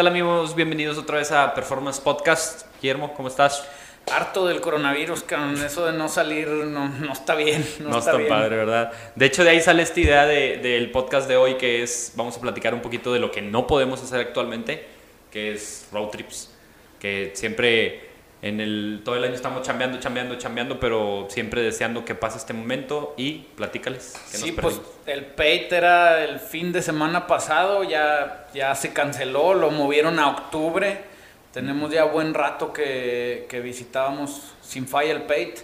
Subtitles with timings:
[0.00, 0.54] tal amigos?
[0.54, 2.62] Bienvenidos otra vez a Performance Podcast.
[2.80, 3.68] Guillermo, ¿cómo estás?
[4.10, 5.62] Harto del coronavirus, cabrón.
[5.62, 7.62] Eso de no salir no, no está bien.
[7.80, 8.92] No, No, está, está, padre, ¿verdad?
[9.14, 12.34] De hecho, de ahí sale esta idea de- del podcast de hoy, que es, vamos
[12.34, 14.86] a platicar un poquito de lo que no podemos hacer actualmente,
[15.30, 16.50] que es road trips.
[16.98, 18.09] Que siempre,
[18.42, 22.54] en el, todo el año estamos chambeando, chambeando, chambeando, pero siempre deseando que pase este
[22.54, 24.14] momento y platícales.
[24.30, 28.92] que Sí, nos pues el Pate era el fin de semana pasado, ya, ya se
[28.92, 31.10] canceló, lo movieron a octubre.
[31.52, 35.56] Tenemos ya buen rato que, que visitábamos sin falla el Pate.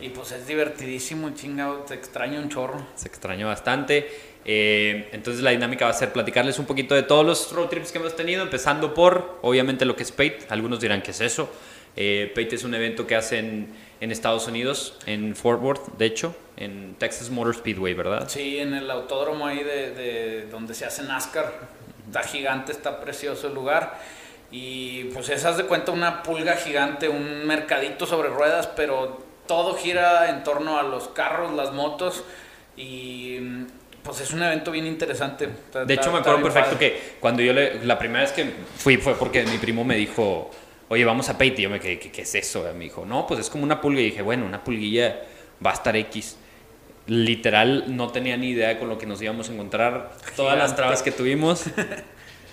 [0.00, 2.84] Y pues es divertidísimo, chingado, te extraño un chorro.
[2.96, 4.08] se extrañó bastante.
[4.44, 7.92] Eh, entonces la dinámica va a ser platicarles un poquito de todos los road trips
[7.92, 10.40] que hemos tenido, empezando por, obviamente, lo que es Pate.
[10.48, 11.50] Algunos dirán que es eso.
[12.00, 13.66] Eh, Pate es un evento que hacen
[14.00, 18.28] en Estados Unidos, en Fort Worth, de hecho, en Texas Motor Speedway, ¿verdad?
[18.28, 21.52] Sí, en el autódromo ahí de, de donde se hace NASCAR.
[22.06, 23.98] Está gigante, está precioso el lugar.
[24.52, 29.74] Y pues es, haz de cuenta, una pulga gigante, un mercadito sobre ruedas, pero todo
[29.74, 32.22] gira en torno a los carros, las motos.
[32.76, 33.38] Y
[34.04, 35.46] pues es un evento bien interesante.
[35.46, 36.92] Está- De hecho, me acuerdo perfecto padre.
[36.92, 40.50] que cuando yo le, la primera vez que fui fue porque mi primo me dijo,
[40.88, 41.36] oye, vamos a.
[41.44, 42.68] Y yo me quedé, ¿qué, qué es eso?
[42.76, 44.00] Me dijo, no, pues es como una pulga.
[44.00, 45.20] Y dije, bueno, una pulguilla
[45.64, 46.36] va a estar X.
[47.06, 50.12] Literal, no tenía ni idea con lo que nos íbamos a encontrar.
[50.36, 51.64] Todas las trabas que tuvimos.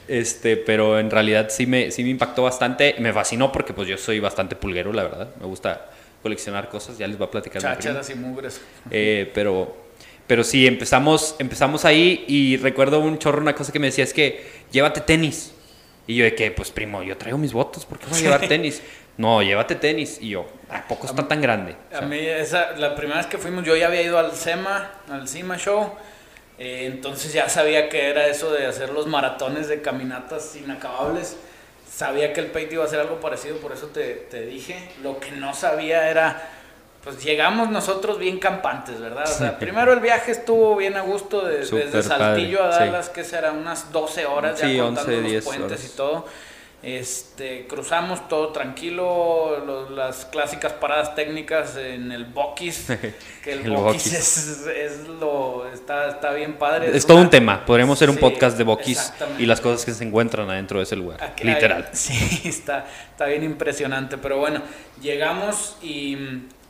[0.07, 2.95] Este, pero en realidad sí me, sí me impactó bastante.
[2.99, 5.29] Me fascinó porque pues yo soy bastante pulguero, la verdad.
[5.39, 5.89] Me gusta
[6.21, 6.99] coleccionar cosas.
[6.99, 7.59] Ya les voy a platicar.
[7.59, 8.61] Chácharas y mugres.
[8.91, 9.75] Eh, pero,
[10.27, 14.13] pero sí, empezamos, empezamos ahí y recuerdo un chorro, una cosa que me decía es
[14.13, 15.54] que llévate tenis.
[16.07, 18.47] Y yo de que, pues primo, yo traigo mis botas, ¿por qué voy a llevar
[18.47, 18.81] tenis?
[19.17, 20.17] No, llévate tenis.
[20.21, 21.75] Y yo, ¿a poco está tan grande?
[21.91, 24.91] O A mí, esa, la primera vez que fuimos, yo ya había ido al SEMA,
[25.09, 25.93] al CIMA Show.
[26.57, 31.37] eh, entonces ya sabía que era eso de hacer los maratones de caminatas inacabables.
[31.89, 34.89] Sabía que el Pate iba a hacer algo parecido, por eso te, te dije.
[35.01, 36.49] Lo que no sabía era,
[37.05, 39.23] pues llegamos nosotros bien campantes, ¿verdad?
[39.23, 42.83] O sea, primero el viaje estuvo bien a gusto, de- desde Saltillo padre, a sí.
[42.85, 45.85] Dallas, que será unas 12 horas ya Sí, contando 11, los 10 puentes horas.
[45.85, 46.25] y todo.
[46.83, 52.85] Este, cruzamos todo tranquilo, lo- las clásicas paradas técnicas en el Bokis,
[53.43, 54.13] que el, El Bokis Bokis.
[54.13, 56.95] es, es lo, está, está bien padre.
[56.95, 57.65] es todo una- un tema.
[57.65, 59.41] Podríamos hacer un Sí, podcast de Bokis exactamente.
[59.41, 61.23] y las cosas que se encuentran adentro de ese lugar.
[61.23, 61.85] Aquí Literal.
[61.87, 64.17] hay- sí, está, está bien impresionante.
[64.19, 64.61] Pero bueno,
[65.01, 66.17] llegamos y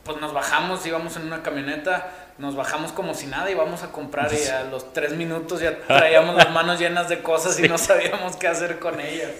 [0.06, 3.90] pues nos bajamos, íbamos en una camioneta, nos bajamos como si nada y vamos a
[3.90, 7.76] comprar y a los tres minutos ya traíamos las manos llenas de cosas y no
[7.76, 9.32] sabíamos qué hacer con ellas.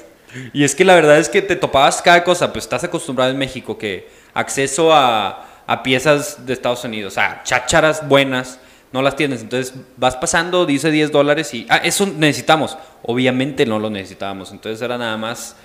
[0.52, 3.38] Y es que la verdad es que te topabas cada cosa, pues estás acostumbrado en
[3.38, 8.58] México que acceso a, a piezas de Estados Unidos, a chácharas buenas,
[8.92, 9.42] no las tienes.
[9.42, 12.76] Entonces vas pasando, dice 10 dólares y, ah, eso necesitamos.
[13.02, 14.50] Obviamente no lo necesitábamos.
[14.50, 15.56] Entonces era nada más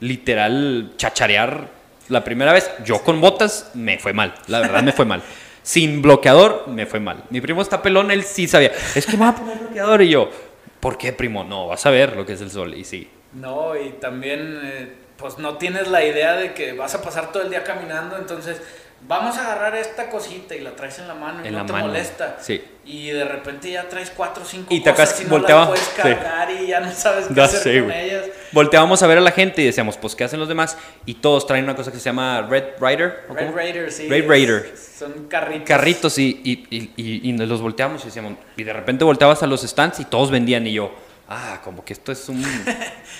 [0.00, 1.77] literal chacharear
[2.08, 2.70] la primera vez.
[2.84, 5.22] Yo con botas me fue mal, la verdad me fue mal.
[5.62, 7.24] Sin bloqueador me fue mal.
[7.30, 8.72] Mi primo está pelón, él sí sabía.
[8.94, 10.30] Es que me va a poner bloqueador y yo,
[10.80, 11.44] ¿por qué primo?
[11.44, 12.74] No, vas a ver lo que es el sol.
[12.74, 17.02] Y sí, No, y también, eh, pues no tienes la idea de que vas a
[17.02, 18.62] pasar todo el día caminando, entonces
[19.06, 21.66] vamos a agarrar esta cosita y la traes en la mano y En no la
[21.66, 22.36] te mano, molesta.
[22.40, 22.62] sí.
[22.84, 25.68] Y de repente ya traes cuatro o cinco Y te cosas y no volteaba, las
[25.68, 25.92] puedes sí.
[25.94, 28.24] cargar y ya no sabes qué hacer con ellas.
[28.52, 30.78] volteábamos a ver a la gente y decíamos, pues, ¿qué hacen los demás?
[31.04, 33.24] Y todos traen una cosa que se llama Red Rider.
[33.28, 33.56] ¿o Red cómo?
[33.58, 34.08] Raider, sí.
[34.08, 34.74] Red es- Raider.
[34.98, 35.68] Son carritos.
[35.68, 39.42] Carritos y, y, y, y- y nos los volteamos y decíamos, y de repente volteabas
[39.42, 40.90] a los stands y todos vendían y yo,
[41.28, 42.42] ah, como que esto es un,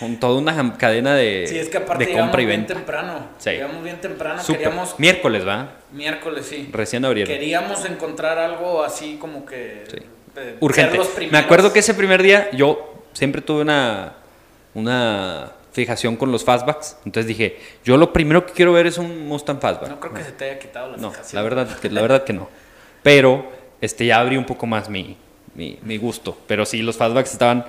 [0.01, 2.75] un- toda una cadena de, Sí, es que aparte de llegamos compra y bien venta.
[2.75, 3.27] temprano.
[3.39, 3.51] Sí.
[3.51, 4.99] Llegamos bien temprano, queríamos...
[4.99, 5.73] Miércoles, ¿va?
[5.93, 6.69] Miércoles, sí.
[6.73, 7.33] Recién abrieron.
[7.33, 9.85] Queríamos encontrar algo así como que...
[9.91, 9.99] Sí.
[10.37, 11.03] eh, Urgente.
[11.03, 14.15] ser los Me acuerdo que ese primer día yo siempre tuve una,
[14.75, 16.97] una fijación con los fastbacks.
[17.05, 19.91] Entonces dije, yo lo primero que quiero ver es un Mustang fastback.
[19.91, 21.37] No creo que se te haya quitado la No, fijación.
[21.37, 22.49] la verdad, que, la verdad que no.
[23.03, 25.17] Pero este, ya abrí un poco más mi,
[25.55, 26.37] mi, mi gusto.
[26.47, 27.65] Pero sí, los fastbacks estaban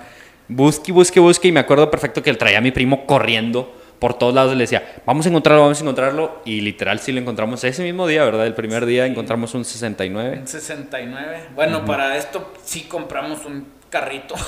[0.49, 1.47] busque, busque, busque.
[1.47, 4.53] Y me acuerdo perfecto que él traía a mi primo corriendo por todos lados.
[4.53, 6.41] Le decía, vamos a encontrarlo, vamos a encontrarlo.
[6.45, 8.45] Y literal sí lo encontramos ese mismo día, ¿verdad?
[8.47, 10.39] El primer día encontramos un 69.
[10.41, 11.39] Un 69.
[11.55, 14.35] Bueno, para esto sí compramos un carrito.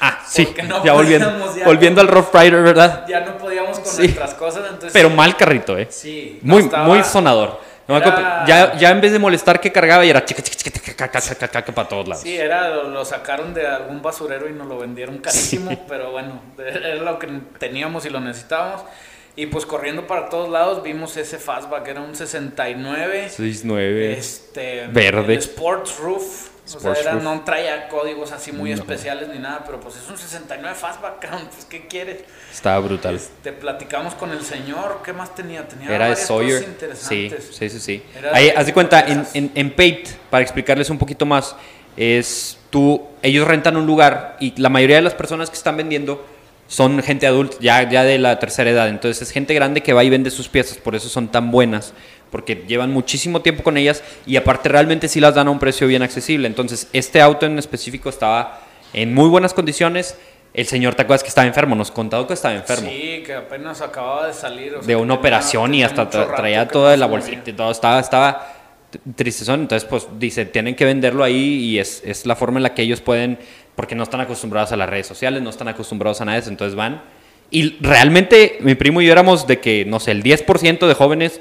[0.00, 3.06] Ah, sí, no ya, volviendo, ya- volviendo al Rough Rider, ¿verdad?
[3.08, 4.02] ya no podíamos con Sí.
[4.02, 4.92] nuestras cosas, entonces...
[4.92, 5.86] Pero mal carrito, ¿eh?
[5.90, 6.38] Sí.
[6.42, 7.58] Muy, estaba- muy sonador.
[7.86, 10.70] No Era- ya, ya en vez de molestar que cargaba y era chica, chica, chica,
[10.80, 12.22] chica, chica, chica, chica, para todos lados.
[12.22, 16.94] Sí, era, lo, sacaron de algún basurero y nos lo vendieron carísimo, pero bueno, era
[16.94, 17.28] lo que
[17.58, 18.84] teníamos y lo necesitábamos.
[19.36, 23.28] Y pues corriendo para todos lados vimos ese fastback, era un 69.
[23.28, 24.16] 6-9.
[24.16, 25.32] Este, Verde.
[25.34, 28.76] el Sports Roof, O sea, era- no traía códigos así muy No.
[28.76, 31.20] especiales ni nada, pero pues es un 69 fastback,
[31.52, 32.24] pues ¿qué quieres?
[32.52, 33.20] Estaba brutal.
[33.42, 35.68] Te platicamos con el señor, ¿qué más tenía?
[35.68, 36.60] Tenía Era varias Sawyer.
[36.60, 37.56] cosas Sí, interesantes.
[37.56, 38.02] sí, sí, sí.
[38.16, 41.54] Era Ahí, haz de cuenta, en, en, en Pate, para explicarles un poquito más,
[41.96, 46.26] es tú, ellos rentan un lugar y la mayoría de las personas que están vendiendo
[46.66, 48.88] son gente adulta, ya, ya de la tercera edad.
[48.88, 51.92] Entonces es gente grande que va y vende sus piezas, por eso son tan buenas,
[52.34, 55.86] porque llevan muchísimo tiempo con ellas y aparte realmente sí las dan a un precio
[55.86, 56.48] bien accesible.
[56.48, 58.58] Entonces este auto en específico estaba
[58.92, 60.18] en muy buenas condiciones.
[60.52, 61.76] El señor, ¿te acuerdas que estaba enfermo?
[61.76, 64.74] Nos contado que estaba enfermo Sí, que apenas acababa de salir.
[64.74, 67.70] o sea, de una tenía- operación y hasta tra- traía toda la bolsita y todo,
[67.70, 68.48] estaba, estaba
[69.14, 72.74] tristezón, entonces pues dice, tienen que venderlo ahí y es, es la forma en la
[72.74, 73.38] que ellos pueden,
[73.76, 76.50] porque no están acostumbrados a las redes sociales, no están acostumbrados a nada de eso,
[76.50, 77.00] entonces van.
[77.50, 81.40] Y realmente mi primo y yo éramos de que, no sé, el 10% de jóvenes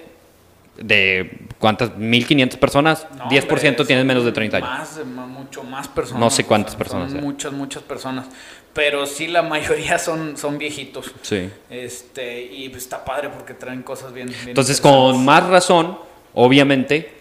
[0.78, 4.70] de cuántas, 1500 personas, No, 10% hombre, menos de 30 años.
[4.70, 6.20] Más, ma- mucho más personas.
[6.20, 8.26] No sé cuántas personas Son muchas, muchas personas.
[8.74, 11.12] Pero sí, la mayoría son, son viejitos.
[11.22, 11.50] Sí.
[11.70, 14.28] Este, y está padre porque traen cosas bien.
[14.28, 16.00] bien Entonces, con más razón,
[16.34, 17.14] obviamente,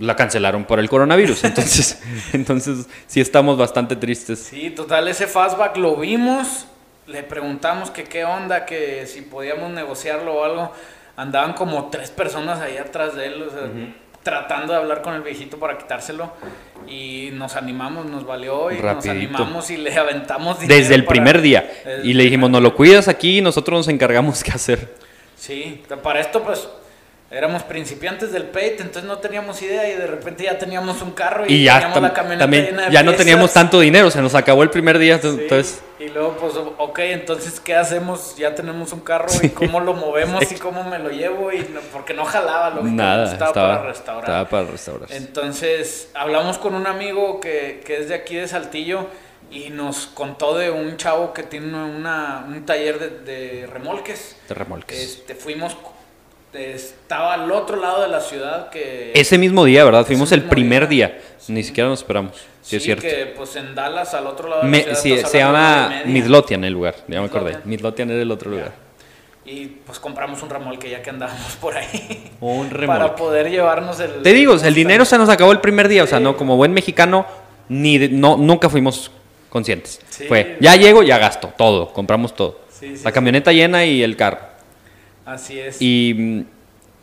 [0.00, 1.44] la cancelaron por el coronavirus.
[1.44, 2.02] Entonces,
[2.32, 4.40] entonces sí estamos bastante tristes.
[4.40, 6.66] Sí, total, ese fastback lo vimos.
[7.06, 10.72] Le preguntamos que qué onda, que si podíamos negociarlo o algo.
[11.18, 13.62] Andaban como tres personas ahí atrás de él, o sea,
[14.22, 16.30] tratando de hablar con el viejito para quitárselo.
[16.86, 19.10] Y nos animamos, nos valió y nos Rapidito.
[19.10, 21.68] animamos y le aventamos dinero Desde el para- primer día.
[22.04, 24.94] Y le dijimos, primer no lo cuidas aquí y nosotros nos encargamos qué hacer.
[25.36, 26.68] Sí, para esto pues
[27.30, 31.44] éramos principiantes del Pate, entonces no teníamos idea y de repente ya teníamos un carro
[31.46, 33.26] y, Y ya, teníamos la camioneta también llena de ya no piezas.
[33.26, 35.18] teníamos tanto dinero, se nos acabó el primer día.
[35.20, 38.34] Sí, Entonces, Y luego pues, ok, entonces ¿qué hacemos?
[38.38, 41.80] Ya tenemos un carro y cómo lo movemos y cómo me lo llevo y no-
[41.92, 44.24] porque no jalaba, lógicamente nada, estaba, estaba, para restaurar.
[44.24, 45.08] estaba para restaurar.
[45.12, 49.06] Entonces hablamos con un amigo que, que es de aquí de Saltillo
[49.50, 53.10] y nos contó de un chavo que tiene una, un taller de,
[53.60, 54.36] de remolques.
[54.48, 54.98] De remolques.
[54.98, 55.76] Este, fuimos,
[56.52, 59.12] estaba al otro lado de la ciudad que...
[59.14, 60.04] Ese mismo día, ¿verdad?
[60.06, 61.08] Fuimos el primer día.
[61.08, 61.20] día.
[61.48, 62.32] Ni siquiera nos esperamos.
[62.62, 63.02] Sí, es cierto.
[63.02, 66.02] que pues en Dallas, al otro lado de Me- la ciudad, sí, se llama.
[66.04, 67.58] Midlothian el lugar, ya me acordé.
[67.64, 68.10] Midlothian.
[68.10, 68.72] Era el otro lugar.
[69.46, 72.30] Y pues compramos un remolque ya que andábamos por ahí.
[72.40, 73.16] Un Para remolque.
[73.16, 74.22] poder llevarnos el...
[74.22, 76.56] Te digo, sea, el dinero se nos acabó el primer día, o sea, no, como
[76.56, 77.24] buen mexicano,
[77.70, 79.10] ni de- no, nunca fuimos
[79.48, 80.00] conscientes.
[80.28, 82.60] Fue, ya llego, ya gasto, todo, compramos todo.
[83.02, 84.40] La camioneta llena y el carro.
[85.28, 85.76] Así es.
[85.80, 86.46] Y,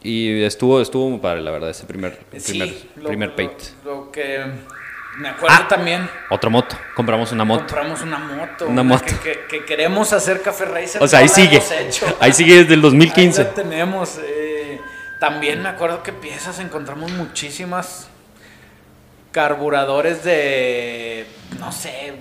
[0.01, 3.63] y estuvo, estuvo muy padre, la verdad, ese primer, Sí, primer, lo- primer lo- Pate.
[3.83, 4.43] Lo, que
[5.19, 5.67] me acuerdo Ah.
[5.67, 7.59] también, Otra moto, compramos una moto.
[7.65, 8.67] compramos una moto.
[8.67, 9.05] Una moto.
[9.05, 11.03] Que, que- que queremos hacer Café Racer.
[11.03, 11.61] O sea, ahí sigue.
[12.19, 13.41] Ahí sigue desde el 2015.
[13.41, 14.19] Ahí la tenemos.
[14.23, 14.79] eh,
[15.19, 18.07] también me acuerdo que piezas encontramos muchísimas
[19.31, 21.25] carburadores de,
[21.59, 22.13] no sé,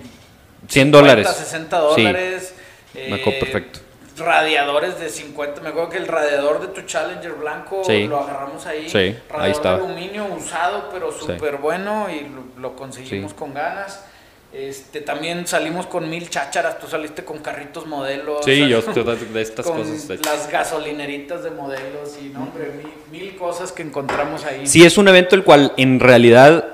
[0.67, 1.27] 100 dólares.
[1.29, 2.01] 60 Sí.
[2.03, 2.53] dólares.
[2.93, 3.79] me acuerdo perfecto.
[4.17, 5.61] Radiadores de 50.
[5.61, 8.07] Me acuerdo que el radiador de tu Challenger blanco Sí.
[8.07, 8.89] lo agarramos ahí.
[8.89, 9.77] Sí, ahí Radiador estaba.
[9.79, 14.05] de aluminio usado, pero súper bueno y lo, lo conseguimos con ganas.
[14.53, 16.79] Este, también salimos con mil chácharas.
[16.79, 18.45] Tú saliste con carritos modelos.
[18.45, 20.07] Sí, yo estoy de estas con cosas.
[20.07, 22.71] de- las gasolineritas de modelos y no, hombre,
[23.11, 24.65] mil, mil cosas que encontramos ahí.
[24.65, 26.69] Sí, es un evento el cual en realidad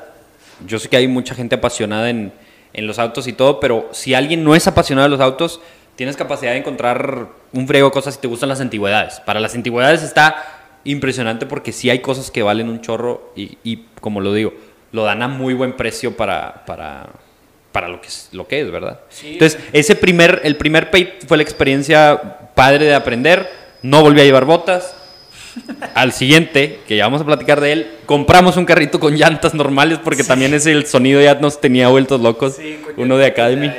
[0.67, 2.31] yo sé que hay mucha gente apasionada en,
[2.73, 5.59] en los autos y todo, pero si alguien no es apasionado de los autos,
[5.95, 9.19] tienes capacidad de encontrar un frego de cosas si te gustan las antigüedades.
[9.21, 10.43] Para las antigüedades está
[10.83, 14.53] impresionante porque sí hay cosas que valen un chorro y, y, como lo digo,
[14.91, 17.07] lo dan a muy buen precio para, para,
[17.71, 18.99] para lo, que es, lo que es, ¿verdad?
[19.09, 19.33] Sí.
[19.33, 22.19] Entonces, ese primer, el primer pay fue la experiencia
[22.55, 23.49] padre de aprender.
[23.81, 24.95] No volví a llevar botas.
[25.95, 29.99] Al siguiente, que ya vamos a platicar de él, compramos un carrito con llantas normales
[30.01, 32.55] porque también ese el sonido ya nos tenía vueltos locos.
[32.55, 33.71] Sí, uno de Academy.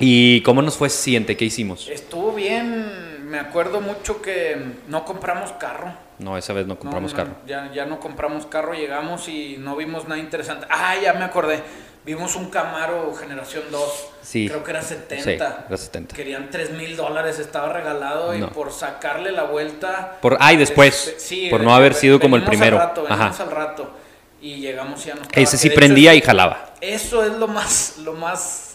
[0.00, 1.36] ¿Y cómo nos fue siguiente?
[1.36, 1.88] ¿Qué hicimos?
[1.88, 4.56] Estuvo bien, me acuerdo mucho que
[4.88, 5.92] no compramos carro.
[6.18, 7.36] No, esa vez no compramos No, no, carro.
[7.46, 10.66] Ya, ya no compramos carro, llegamos y no vimos nada interesante.
[10.70, 11.62] Ah, ya me acordé.
[12.04, 14.08] Vimos un Camaro generación 2.
[14.22, 14.48] Sí.
[14.48, 15.22] Creo que era 70.
[15.22, 15.30] Sí,
[15.68, 16.16] era 70.
[16.16, 18.50] Querían 3 mil dólares, estaba regalado y No.
[18.50, 20.16] por sacarle la vuelta.
[20.22, 22.80] Por, ay, después, este, sí, por de- no haber sido como el primero.
[22.80, 23.42] Al rato, venimos Ajá.
[23.44, 23.90] al rato.
[24.40, 25.42] Y llegamos y ya no estaba.
[25.42, 26.74] Ese sí hecho prendía es- y jalaba.
[26.80, 28.69] Eso es lo más, lo más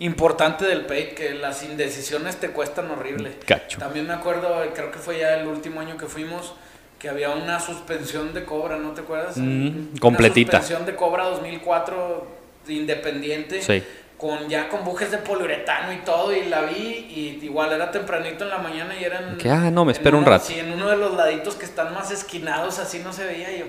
[0.00, 3.36] importante del Pay, que las indecisiones te cuestan horrible.
[3.46, 3.78] Cacho.
[3.78, 6.54] También me acuerdo, creo que fue ya el último año que fuimos,
[6.98, 9.36] que había una suspensión de Cobra, ¿no te acuerdas?
[9.36, 10.58] Mm, Una completita.
[10.58, 12.26] suspensión de Cobra 2004
[12.68, 13.62] independiente.
[13.62, 13.82] Sí.
[14.16, 16.74] Con ya con bujes de poliuretano y todo, y la vi,
[17.08, 19.38] y igual era tempranito en la mañana y eran.
[19.38, 20.46] Que, ah, no, me espero un uno- rato.
[20.46, 23.54] Sí, en uno de los laditos que están más esquinados, así no se veía.
[23.54, 23.64] y yo,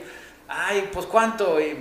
[0.48, 1.62] Ay, pues cuánto.
[1.62, 1.78] Y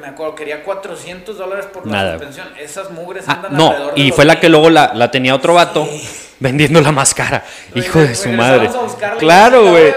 [0.00, 2.12] me acuerdo, quería 400 dólares por la Nada.
[2.12, 2.48] suspensión.
[2.58, 5.34] Esas mugres Ah, andan no, alrededor de y fue la que luego la, la tenía
[5.34, 6.08] otro vato Sí.
[6.38, 7.44] vendiendo la más cara.
[7.74, 8.68] Hijo de su madre.
[8.68, 9.92] a Claro, güey.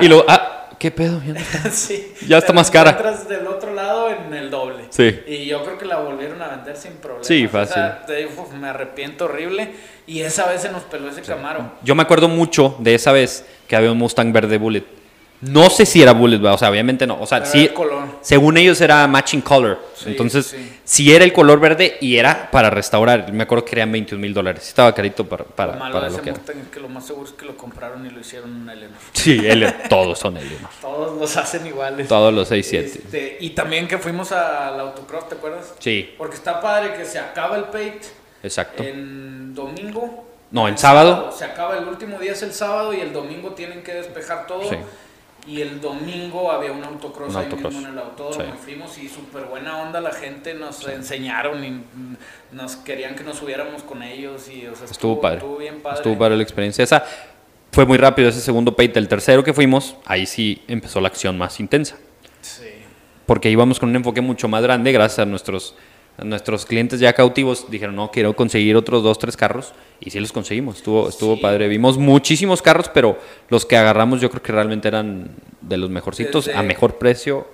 [0.00, 1.20] Y luego, ah, ¿qué pedo?
[1.26, 1.70] Ya no está.
[1.70, 2.12] sí.
[2.26, 2.92] Ya está más cara.
[3.28, 4.84] del otro lado en el doble.
[4.90, 5.20] Sí.
[5.26, 7.24] Y yo creo que la volvieron a vender sin problema.
[7.24, 7.82] Sí, fácil.
[8.08, 9.72] digo, uf, me arrepiento horrible.
[10.06, 11.72] Y esa vez se nos peló ese Camaro.
[11.82, 14.84] Yo me acuerdo mucho de esa vez que había un Mustang verde Bullet.
[15.40, 16.54] No sé si era Bullet, ¿verdad?
[16.54, 17.20] o sea, obviamente no.
[17.20, 18.04] O sea, sí, el color.
[18.22, 19.78] según ellos era matching color.
[19.94, 20.78] Sí, Entonces, sí.
[20.84, 23.30] sí era el color verde y era para restaurar.
[23.32, 24.66] Me acuerdo que eran 21 mil dólares.
[24.66, 26.40] Estaba carito para, para, lo malo para lo que era.
[26.72, 28.96] Que lo más seguro es que lo compraron y lo hicieron un Eleanor.
[29.12, 30.58] Sí, él, todos son ellos.
[30.80, 32.08] Todos los hacen iguales.
[32.08, 32.86] Todos los 6, 7.
[32.86, 35.74] Este, y también que fuimos al autocross, ¿te acuerdas?
[35.78, 38.00] Sí, Porque está padre que se acaba el pate
[38.42, 38.82] exacto.
[38.82, 40.24] en domingo.
[40.50, 41.32] No, en sábado.
[41.32, 44.68] Se acaba el último día es el sábado y el domingo tienen que despejar todo.
[44.68, 44.76] Sí.
[45.46, 48.44] Y el domingo había un autocross Un ahí mismo en el autódromo.
[48.44, 48.50] Sí.
[48.52, 51.82] y Fuimos y súper buena onda la gente, nos enseñaron y
[52.52, 54.48] nos querían que nos subiéramos con ellos.
[54.48, 55.38] Y, o sea, Estuvo padre.
[55.38, 55.98] Estuvo bien padre.
[55.98, 56.82] Estuvo padre la experiencia.
[56.82, 57.04] Esa
[57.70, 58.98] fue muy rápido ese segundo pate.
[58.98, 61.96] El tercero que fuimos, ahí sí empezó la acción más intensa.
[62.40, 62.64] Sí.
[63.26, 65.74] Porque íbamos con un enfoque mucho más grande, gracias a nuestros,
[66.18, 67.70] nuestros clientes ya cautivos.
[67.70, 69.72] Dijeron, no, quiero conseguir otros dos, tres carros.
[70.00, 70.76] Y sí los conseguimos.
[70.76, 71.40] Estuvo, estuvo Sí.
[71.42, 71.68] padre.
[71.68, 73.18] Vimos muchísimos carros, pero
[73.48, 75.30] los que agarramos yo creo que realmente eran
[75.60, 77.46] de los mejorcitos, Desde- a mejor precio.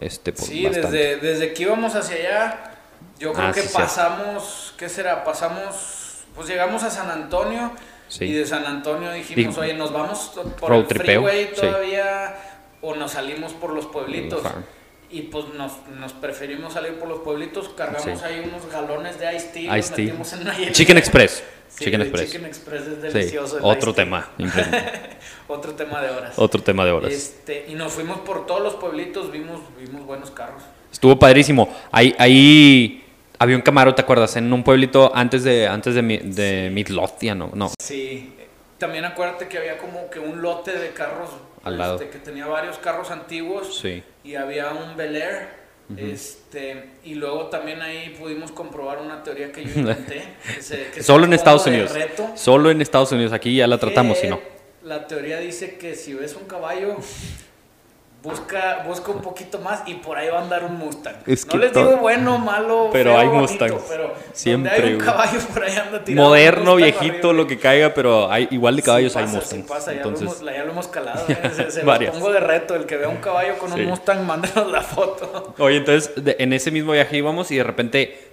[0.00, 2.72] Este, por Sí, desde, desde que íbamos hacia allá,
[3.18, 5.24] yo creo Ah, que sí, pasamos, ¿qué será?
[5.24, 7.72] Pasamos, pues llegamos a San Antonio
[8.06, 8.26] Sí.
[8.26, 10.30] y de San Antonio dijimos, oye, nos vamos
[10.60, 12.32] por road el freeway todavía
[12.80, 14.40] o nos salimos por los pueblitos.
[14.42, 14.62] Farm.
[15.10, 18.24] Y pues nos, nos preferimos salir por los pueblitos, cargamos Sí.
[18.24, 20.04] ahí unos galones de Ice Tea, Iced tea.
[20.06, 20.72] metimos en una.
[20.72, 21.42] Chicken Express.
[21.68, 22.30] Sí, Chicken Express.
[22.30, 23.58] Chicken Express es delicioso.
[23.58, 24.30] el Otro tema.
[25.48, 26.32] Otro tema de horas.
[26.36, 27.12] Otro tema de horas.
[27.12, 30.62] Este, y nos fuimos por todos los pueblitos, vimos, vimos buenos carros.
[30.90, 31.68] Estuvo padrísimo.
[31.92, 33.04] Ahí, ahí
[33.38, 34.34] había un Camaro, ¿te acuerdas?
[34.36, 37.50] En un pueblito antes de, antes de, Mi- de Midlothian, ¿no?
[37.54, 37.70] no.
[37.80, 38.32] Sí,
[38.78, 41.28] también acuérdate que había como que un lote de carros
[41.64, 41.94] Al lado.
[41.96, 44.02] este, que tenía varios carros antiguos Sí.
[44.24, 45.58] y había un Bel Air.
[45.96, 50.22] Este, y luego también ahí pudimos comprobar una teoría que yo inventé.
[50.54, 51.92] que se- que se Solo en Estados Unidos.
[51.92, 53.32] reto, Solo en Estados Unidos.
[53.32, 54.38] Aquí ya la tratamos, si no.
[54.82, 56.96] La teoría dice que si ves un caballo,
[58.22, 61.14] busca, busca un poquito más y por ahí va a andar un Mustang.
[61.26, 63.82] Es no les digo bueno, malo, Pero feo, hay bonito, Mustangs.
[63.88, 66.28] pero Siempre, hay un caballo por ahí anda tirado.
[66.28, 69.62] Moderno, Mustang viejito, lo que caiga, pero hay, igual de caballos Sí hay Mustangs.
[69.62, 71.24] sí pasa, ya, Entonces, lo hemos, ya lo hemos calado.
[71.28, 72.74] eh, Se, se pongo de reto.
[72.74, 73.80] El que vea un caballo con Sí.
[73.80, 75.54] un Mustang, mándenos la foto.
[75.58, 78.28] Oye, entonces de- en ese mismo viaje íbamos y de repente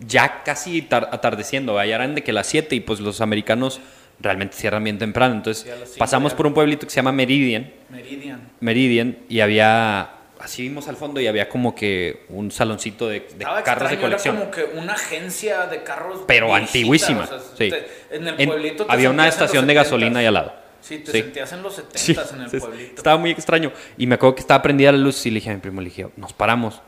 [0.00, 3.80] ya casi tar- atardeciendo, ya eran de que las 7 y pues los americanos
[4.20, 5.34] realmente cierran bien temprano.
[5.34, 8.40] Entonces Sí, pasamos por un pueblito que se llama Meridian, Meridian.
[8.60, 10.10] Meridian y había,
[10.40, 13.26] así vimos al fondo y había como que un saloncito de,
[13.64, 14.36] carros de colección.
[14.36, 16.20] Era como que una agencia de carros.
[16.26, 17.70] Pero viejita, antiguísima, o sea, sí.
[17.70, 19.76] te- en el pueblito había una estación de 70s.
[19.76, 20.52] gasolina ahí al lado.
[20.80, 21.20] Sí, te Sí.
[21.22, 22.94] sentías en los 70 Sí, en el pueblito.
[22.96, 23.72] estaba muy extraño.
[23.96, 25.88] Y me acuerdo que estaba prendida la luz y le dije a mi primo, le
[25.90, 26.80] dije, nos paramos.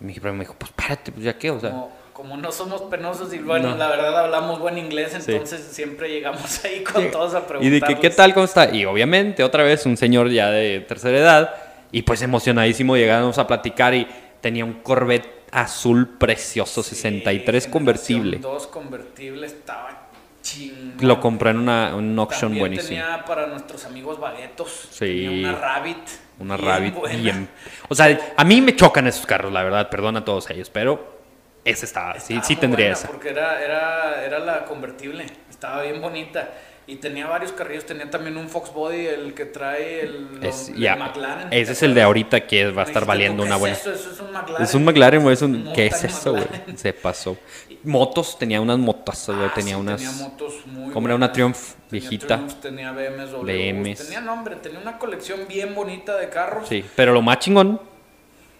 [0.00, 1.74] Y mi primo me dijo, pues párate, pues ya qué, o sea.
[2.20, 3.76] Como no somos penosos y bueno, No.
[3.76, 5.32] la verdad hablamos buen inglés, Sí.
[5.32, 7.08] entonces siempre llegamos ahí con Sí.
[7.10, 7.80] todos a Y preguntarles.
[7.80, 8.34] de que, ¿qué tal?
[8.34, 8.74] ¿Cómo está?
[8.74, 11.54] Y obviamente, otra vez, un señor ya de tercera edad.
[11.92, 14.06] Y pues emocionadísimo llegamos a platicar y
[14.42, 18.36] tenía un Corvette azul precioso, 63 convertible.
[18.36, 20.08] Dos convertible, estaba
[20.42, 20.96] chingón.
[21.00, 22.88] Lo compré en una, un auction También buenísimo.
[23.00, 24.88] tenía para nuestros amigos baguetos.
[24.90, 25.06] Sí.
[25.06, 25.96] Tenía una Rabbit.
[26.38, 27.16] Una bien Rabbit buena.
[27.18, 27.48] bien.
[27.88, 31.19] O sea, a mí me chocan esos carros, la verdad, perdón a todos ellos, pero
[31.64, 33.08] ese estaba, sí, Estaba sí tendría buena esa.
[33.08, 35.26] Porque era, era, era la convertible.
[35.48, 36.48] Estaba bien bonita.
[36.86, 37.86] Y tenía varios carrillos.
[37.86, 41.48] Tenía también un Fox Body, el que trae el, Es- el McLaren.
[41.52, 43.76] ese es el de ahorita que va a estar valiendo ¿qué una es buena.
[43.76, 43.92] Eso?
[43.92, 44.62] Eso es un McLaren.
[44.64, 45.72] Es un McLaren, güey, es un...
[45.72, 46.46] ¿Qué es eso, güey?
[46.74, 47.36] Se pasó.
[47.84, 50.00] Motos, tenía unas motas, güey, Ah, tenía sí, unas...
[50.02, 51.30] Tenía motos muy como era una.
[51.30, 51.56] Triumph
[51.90, 52.26] viejita.
[52.36, 53.42] Triumphs, tenía BMWs.
[53.44, 54.04] BMs.
[54.06, 56.68] Tenía nombre, tenía una colección bien bonita de carros.
[56.68, 57.80] Sí, pero lo más chingón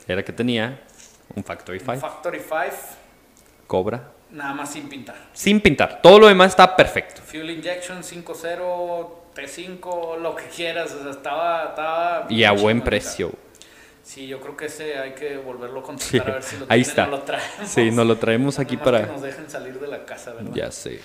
[0.07, 0.81] era que tenía
[1.35, 2.61] un Factory Un 5, Factory 5,
[3.67, 5.17] Cobra, nada más sin pintar.
[5.33, 6.01] sin pintar.
[6.03, 7.23] Todo lo demás está perfecto.
[7.23, 10.93] Fuel injection 5.0, T5, lo que quieras.
[10.93, 11.65] O sea, estaba.
[11.71, 13.33] estaba Y a buen precio.
[14.03, 16.67] Sí, yo creo que ese hay que volverlo a contactar Sí, a ver si lo
[16.69, 17.05] ahí está.
[17.05, 17.69] o lo traemos.
[17.69, 19.03] Sí, nos lo traemos aquí para...
[19.07, 20.51] que nos dejen salir de la casa, ¿verdad?
[20.53, 21.01] Ya sé.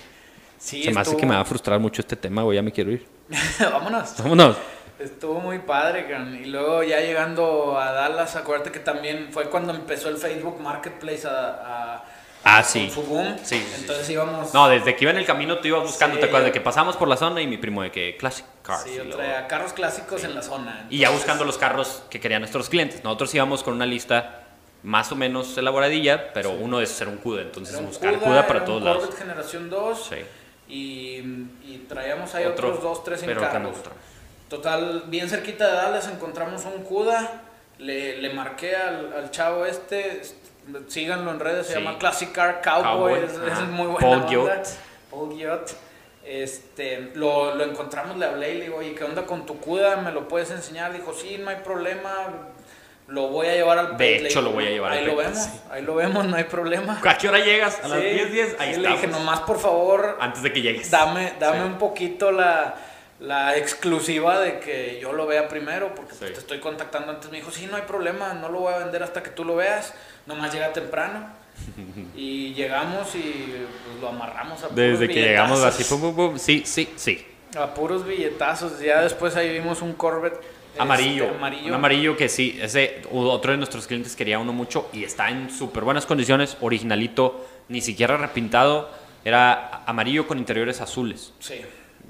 [0.58, 2.72] Sí, Se me hace que me va a frustrar mucho este tema, güey, ya me
[2.72, 3.06] quiero ir.
[3.60, 4.14] Vámonos.
[4.18, 4.56] Vámonos.
[4.98, 6.06] Estuvo muy padre.
[6.42, 11.26] Y luego ya llegando a Dallas, acuérdate que también fue cuando empezó el Facebook Marketplace
[11.26, 12.04] a, a-
[12.48, 12.92] Ah, sí.
[12.94, 13.36] Boom.
[13.42, 13.80] Sí, sí, sí.
[13.80, 14.54] Entonces íbamos.
[14.54, 16.20] No, desde que iba en el camino tú ibas buscando, Sí.
[16.20, 16.46] ¿te acuerdas?
[16.46, 18.84] De que pasamos por la zona y mi primo de que Classic Cars.
[18.84, 20.86] Sí, yo traía carros clásicos en la zona.
[20.88, 23.02] Y ya buscando los carros que querían nuestros clientes.
[23.02, 24.44] Nosotros íbamos con una lista
[24.84, 28.24] más o menos elaboradilla, pero uno es ser un CUDA, entonces era un buscar Cuda,
[28.26, 29.02] CUDA para era todos un lados.
[29.02, 30.06] Corvette generación 2.
[30.08, 30.16] Sí.
[30.68, 31.16] Y,
[31.72, 33.78] y traíamos ahí Otro, otros dos, tres pero encargos.
[33.78, 33.92] otro.
[34.48, 37.42] Total, bien cerquita de Dallas encontramos un CUDA.
[37.78, 40.22] Le, le marqué al, al chavo este.
[40.88, 41.78] Síganlo en redes, se Sí.
[41.80, 43.20] llama Classic Car Cowboy.
[43.26, 44.28] Cowboy, es, muy buena Paul.
[44.28, 44.68] Giot.
[45.10, 45.76] Paul Giot.
[46.24, 49.96] Este, lo, lo encontramos, le hablé y le digo, oye, ¿qué onda con tu CUDA?
[49.98, 50.92] ¿Me lo puedes enseñar?
[50.92, 52.10] Dijo, sí, no hay problema.
[53.06, 54.22] Lo voy a llevar al De pit".
[54.22, 55.60] Le hecho, digo, lo voy a llevar al Ahí lo vemos, sí.
[55.70, 57.00] ahí lo vemos, no hay problema.
[57.04, 57.78] ¿A qué hora llegas?
[57.84, 58.04] A las Sí.
[58.06, 58.56] 10, 10.
[58.58, 58.80] Ahí está.
[58.82, 60.90] le dije, nomás por favor, Antes de que llegues.
[60.90, 62.74] dame, dame un poquito la,
[63.20, 67.30] la exclusiva de que yo lo vea primero, porque pues, te estoy contactando antes.
[67.30, 69.56] Me dijo, sí, no hay problema, no lo voy a vender hasta que tú lo
[69.56, 69.94] veas,
[70.26, 71.28] nomás llega temprano.
[72.14, 73.54] y llegamos y
[73.88, 76.38] pues, lo amarramos a puros Desde que llegamos así, pum, pum.
[76.38, 77.26] Sí, sí, sí.
[77.56, 78.78] A puros billetazos.
[78.80, 80.38] Ya después ahí vimos un Corvette
[80.76, 81.68] este, Amarillo, amarillo.
[81.68, 85.48] Un amarillo que sí, ese otro de nuestros clientes quería uno mucho y está en
[85.48, 88.90] súper buenas condiciones, originalito, ni siquiera repintado,
[89.24, 91.32] era amarillo con interiores azules.
[91.38, 91.62] Sí.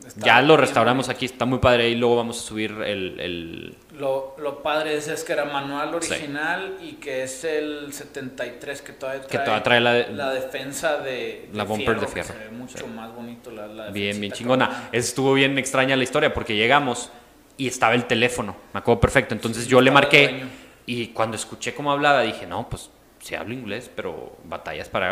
[0.06, 3.18] Está Ya lo bien restauramos aquí, está muy padre y luego vamos a subir el...
[3.20, 6.12] el- Lo, lo padre es, es que era manual Sí.
[6.12, 10.30] original y que es el 73 que todavía trae, Que todavía trae la de- la
[10.30, 12.28] defensa de, La bumper de que fierro.
[12.34, 12.84] se ve mucho Sí.
[12.94, 14.88] más bonito la, la bien, bien chingona.
[14.92, 17.10] Estuvo bien extraña la historia porque llegamos
[17.56, 19.34] y estaba el teléfono, me acuerdo perfecto.
[19.34, 20.44] Entonces yo le marqué
[20.86, 25.10] y cuando escuché cómo hablaba dije, no, pues sí hablo inglés, pero batallas para...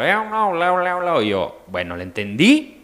[1.22, 2.83] Y yo, bueno, le entendí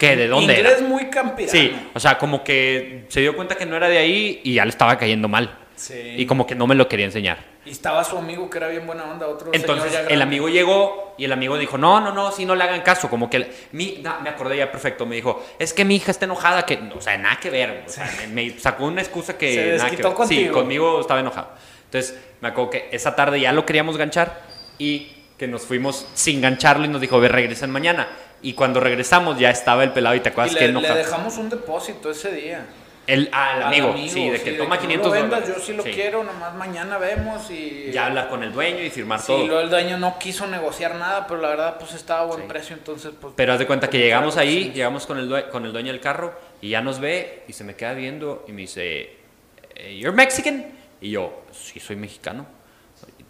[0.00, 0.88] que de dónde Inglés era.
[0.88, 1.52] muy campirano.
[1.52, 4.64] Sí, o sea, como que se dio cuenta que no era de ahí y ya
[4.64, 5.58] le estaba cayendo mal.
[5.76, 6.14] Sí.
[6.16, 7.38] Y como que no me lo quería enseñar.
[7.66, 11.14] Y estaba su amigo que era bien buena onda, otro Entonces señor el amigo llegó
[11.18, 14.00] y el amigo dijo, no, no, no, si no le hagan caso, como que mi,
[14.02, 17.00] no, me acordé ya perfecto, me dijo, es que mi hija está enojada, que, o
[17.02, 20.02] sea, nada que ver, o sea, me, me sacó una excusa que Se nada que
[20.02, 20.26] ver.
[20.26, 21.50] Sí, conmigo estaba enojado.
[21.84, 24.40] Entonces me acuerdo que esa tarde ya lo queríamos ganchar
[24.78, 28.08] y que nos fuimos sin gancharlo y nos dijo, ve, regresen mañana.
[28.42, 30.94] Y cuando regresamos ya estaba el pelado y te Y acuerdas le, que le enojado.
[30.96, 32.66] dejamos un depósito ese día.
[33.06, 35.56] El, al Al amigo, sí, de que toma no 500 lo vendas, dólares.
[35.56, 35.90] Yo sí lo Sí.
[35.90, 37.90] quiero, nomás mañana vemos y...
[37.92, 39.46] Ya hablar con el dueño y firmar Sí, todo.
[39.46, 42.46] luego el dueño no quiso negociar nada, pero la verdad pues estaba a buen Sí.
[42.46, 43.32] precio, entonces pues...
[43.36, 44.70] Pero haz de cuenta que como llegamos quiera, ahí, sí.
[44.74, 47.64] llegamos con el, due- con el dueño del carro y ya nos ve y se
[47.64, 49.16] me queda viendo y me dice,
[49.74, 50.66] eh, ¿You're Mexican?
[51.00, 52.46] Y yo, sí, soy mexicano.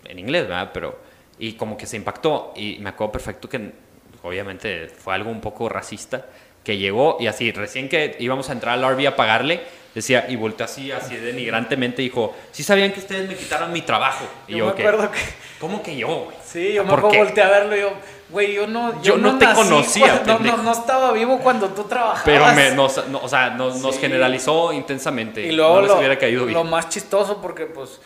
[0.05, 0.71] En inglés, ¿verdad?
[0.75, 1.01] Pero,
[1.39, 3.73] y como que se impactó y me acuerdo perfecto que
[4.23, 6.27] obviamente fue algo un poco racista,
[6.65, 9.61] que llegó y así, recién que íbamos a entrar al RV a pagarle,
[9.95, 14.25] decía, y volteó así, así denigrantemente, dijo, sí sabían que ustedes me quitaron mi trabajo.
[14.47, 15.19] Y Yo, yo, me acuerdo que...
[15.59, 16.37] ¿Cómo que yo, güey?
[16.45, 17.93] Sí, yo me ¿Por acuerdo volteé a verlo y yo...
[18.31, 19.03] Güey, yo no...
[19.03, 22.23] Yo no te nací conocía, cuando- no, no, no estaba vivo cuando tú trabajabas.
[22.25, 25.45] Pero me, nos, no, o sea, nos, generalizó intensamente.
[25.45, 26.57] Y luego no les lo, hubiera caído bien.
[26.57, 28.01] lo más chistoso porque pues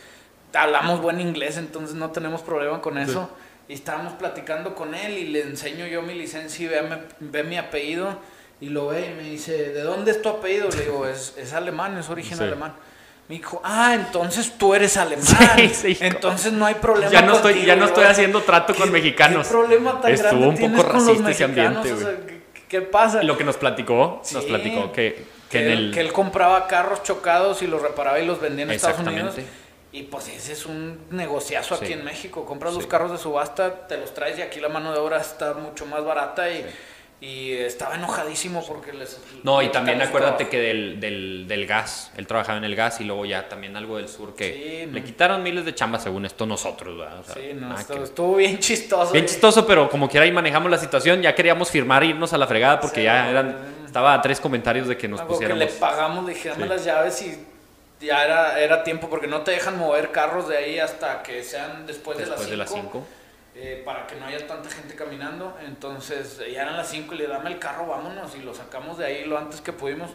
[0.54, 3.28] hablamos buen inglés, entonces no tenemos problema con eso.
[3.68, 6.96] Y estábamos platicando con él y le enseño yo mi licencia y ve, mi-
[7.30, 8.18] ve mi apellido
[8.60, 10.68] y lo ve y me dice, ¿de dónde es tu apellido?
[10.68, 12.44] Le digo, es, es alemán, es origen Sí.
[12.44, 12.74] alemán.
[13.26, 15.24] Me dijo, ah, entonces tú eres alemán.
[15.56, 15.96] Sí, sí.
[16.00, 17.10] Entonces no hay problema.
[17.10, 17.66] ya no estoy, contigo".
[17.68, 19.46] ya no estoy haciendo trato con ¿qué- mexicanos.
[19.46, 22.16] ¿Qué problema tan Estuvo grande un tienes poco con los racista ese ambiente, O sea,
[22.26, 23.22] ¿qué, qué pasa?
[23.22, 24.48] Lo que nos platicó, nos Sí.
[24.50, 25.94] platicó que, que en él, el...
[25.94, 29.28] que él compraba carros chocados y los reparaba y los vendía en Estados Unidos.
[29.38, 29.63] Exactamente.
[29.96, 32.44] Y pues ese es un negociazo aquí en México.
[32.44, 32.88] Compras los Sí.
[32.88, 36.04] carros de subasta, te los traes y aquí la mano de obra está mucho más
[36.04, 36.66] barata y,
[37.20, 39.20] y estaba enojadísimo porque les...
[39.44, 43.04] No, y también acuérdate que del, del, del gas, él trabajaba en el gas y
[43.04, 46.44] luego ya también algo del sur que Sí, le quitaron miles de chambas según esto
[46.44, 47.20] nosotros, ¿verdad?
[47.20, 49.12] O sea, Sí, no, nada estuvo, que- estuvo bien chistoso.
[49.12, 52.32] Bien y- chistoso, pero como quiera ahí manejamos la situación, ya queríamos firmar e irnos
[52.32, 55.46] a la fregada porque ya eran, estaba a tres comentarios de que nos Algo que
[55.46, 55.78] le pusiéramos.
[55.78, 57.53] pagamos, le dije, dame las llaves y
[58.04, 61.86] ya era, era tiempo porque no te dejan mover carros de ahí hasta que sean
[61.86, 62.90] después, Después de las las 5.
[62.92, 63.06] 5.
[63.56, 65.56] eh, para que no haya tanta gente caminando.
[65.66, 68.34] Entonces ya eran las 5 y le dame el carro, vámonos.
[68.36, 70.10] Y lo sacamos de ahí lo antes que pudimos.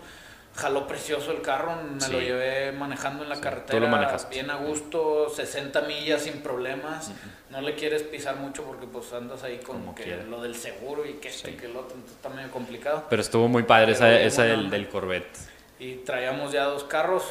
[0.56, 2.12] Jaló precioso el carro, me Sí.
[2.12, 3.80] lo llevé manejando en la Sí, carretera.
[3.80, 4.30] tú lo.
[4.30, 7.12] Bien a gusto, 60 millas sin problemas.
[7.50, 10.24] No le quieres pisar mucho porque pues andas ahí con Como que quiera.
[10.24, 11.56] lo del seguro y que este Sí.
[11.56, 11.94] que el otro.
[11.96, 13.06] Entonces está medio complicado.
[13.10, 15.38] Pero estuvo muy padre esa, Pero esa buena del, del Corvette.
[15.80, 17.24] Y traíamos ya dos carros.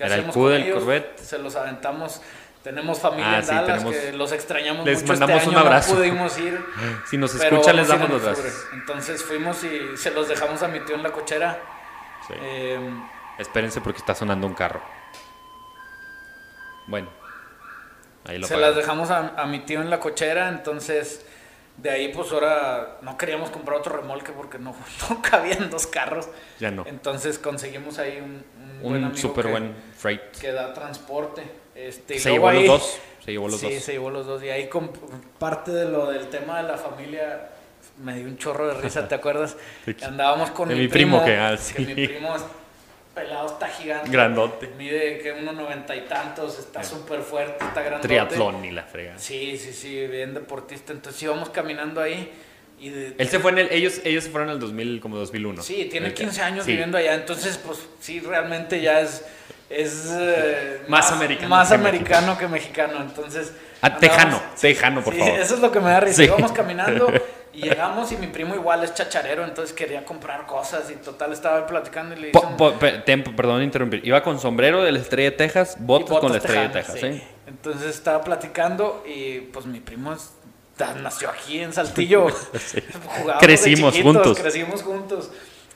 [0.00, 0.72] ¿Qué Era el hacemos con el?
[0.72, 1.18] Corvette.
[1.18, 2.20] Se los aventamos.
[2.64, 5.12] Tenemos familia Ah, en sí, Dallas tenemos- que los extrañamos les mucho.
[5.12, 5.90] mandamos este un año abrazo.
[5.92, 6.64] No pudimos ir.
[7.10, 8.66] Si nos escuchan, les damos los gracias.
[8.72, 11.58] Entonces fuimos y se los dejamos a mi tío en la cochera.
[12.26, 12.34] Sí.
[12.40, 12.78] Eh,
[13.38, 14.82] Espérense porque está sonando un carro.
[16.86, 17.08] Bueno,
[18.26, 18.76] ahí lo se apagamos.
[18.76, 20.48] las dejamos a, a mi tío en la cochera.
[20.48, 21.24] Entonces
[21.76, 24.74] De ahí, pues ahora no queríamos comprar otro remolque porque no,
[25.08, 26.28] no cabían dos carros.
[26.58, 26.84] Ya no.
[26.86, 28.44] Entonces conseguimos ahí un,
[28.82, 30.22] un, súper que- buen freight.
[30.40, 31.42] que da transporte.
[31.74, 32.98] Este, Se llevó los ahí- dos.
[33.24, 33.82] Se llevó los sí, dos.
[33.82, 34.42] se llevó los dos.
[34.42, 34.90] Y ahí con
[35.38, 37.50] parte de lo del tema de la familia
[38.02, 39.56] me dio un chorro de risa, ¿te acuerdas?
[39.84, 39.94] Sí.
[40.02, 41.86] Andábamos con De mi, mi primo que, ah, que sí.
[41.94, 42.42] mi primo es
[43.14, 44.10] pelado, está gigante.
[44.10, 44.68] Grandote.
[44.78, 48.08] Mide que unos noventa y tantos, está súper fuerte, está grandote.
[48.08, 49.18] Triatlón y la frega.
[49.18, 50.92] Sí, sí, sí, bien deportista.
[50.92, 52.32] Entonces íbamos caminando ahí
[52.80, 55.16] y de- Él se fue en el, ellos, ellos se fueron en el 2000, como
[55.18, 55.62] 2001.
[55.62, 56.72] Sí, tiene El que- 15 años sí.
[56.72, 59.24] viviendo allá, entonces pues sí, realmente ya es,
[59.68, 63.52] es eh, Más americano más que americano que mexicano, entonces...
[63.82, 65.38] Ah, tejano, tejano, por Sí, favor.
[65.40, 66.24] eso es lo que me da risa, Sí.
[66.24, 67.10] íbamos caminando
[67.52, 71.66] y llegamos y mi primo igual es chacharero, entonces quería comprar cosas y total estaba
[71.66, 74.00] platicando y le Po- po- tem- perdón interrumpir.
[74.06, 77.06] Iba con sombrero de la estrella de Texas, botas con la estrella de Texas, sí.
[77.06, 77.22] ¿eh?
[77.46, 80.30] Entonces estaba platicando y pues mi primo es-
[81.02, 82.26] nació aquí en Saltillo.
[82.52, 82.82] De
[83.40, 84.38] Crecimos juntos.
[84.38, 85.30] Crecimos juntos.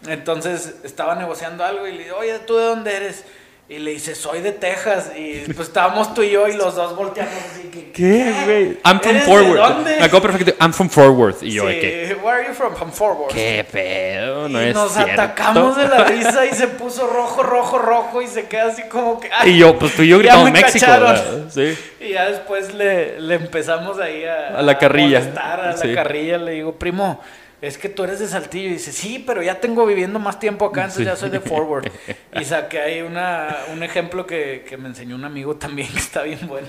[0.07, 3.25] Entonces estaba negociando algo y le digo, oye, ¿tú de dónde eres?
[3.67, 5.11] Y le dice, soy de Texas.
[5.17, 7.93] Y pues estábamos tú y yo y los dos volteamos así que...
[7.93, 8.79] ¿Qué, güey?
[8.85, 9.57] I'm from ¿Eres de Forward.
[9.59, 9.97] dónde?
[9.97, 10.55] Me acuerdo perfecto.
[10.63, 11.37] I'm from Forward.
[11.41, 12.17] Y yo, Sí, ¿de qué?
[12.23, 12.75] Where are you from?
[12.77, 13.33] From Fort Worth.
[13.33, 14.49] ¿Qué pedo?
[14.51, 15.13] No y es nos cierto.
[15.13, 19.19] atacamos de la risa y se puso rojo, rojo, rojo y se queda así como
[19.19, 19.31] que...
[19.33, 20.71] "Ay, Y yo, pues tú y yo gritamos México.
[20.73, 21.13] cacharon".
[21.15, 21.45] ¿verdad?
[21.51, 21.79] Sí.
[22.01, 25.21] Y ya después le, le empezamos ahí a, A la carrilla.
[25.21, 25.89] molestar a Sí.
[25.89, 26.37] la carrilla.
[26.37, 27.19] Le digo, primo,
[27.61, 28.69] es que tú eres de Saltillo.
[28.69, 31.05] Y dice, sí, pero ya tengo viviendo más tiempo acá, entonces Sí.
[31.05, 31.91] ya soy de Forward.
[32.41, 36.23] Y saqué ahí una, un ejemplo que, que me enseñó un amigo también, que está
[36.23, 36.69] bien bueno.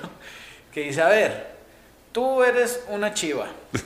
[0.74, 1.48] Que dice, a ver,
[2.12, 3.48] tú eres una chiva.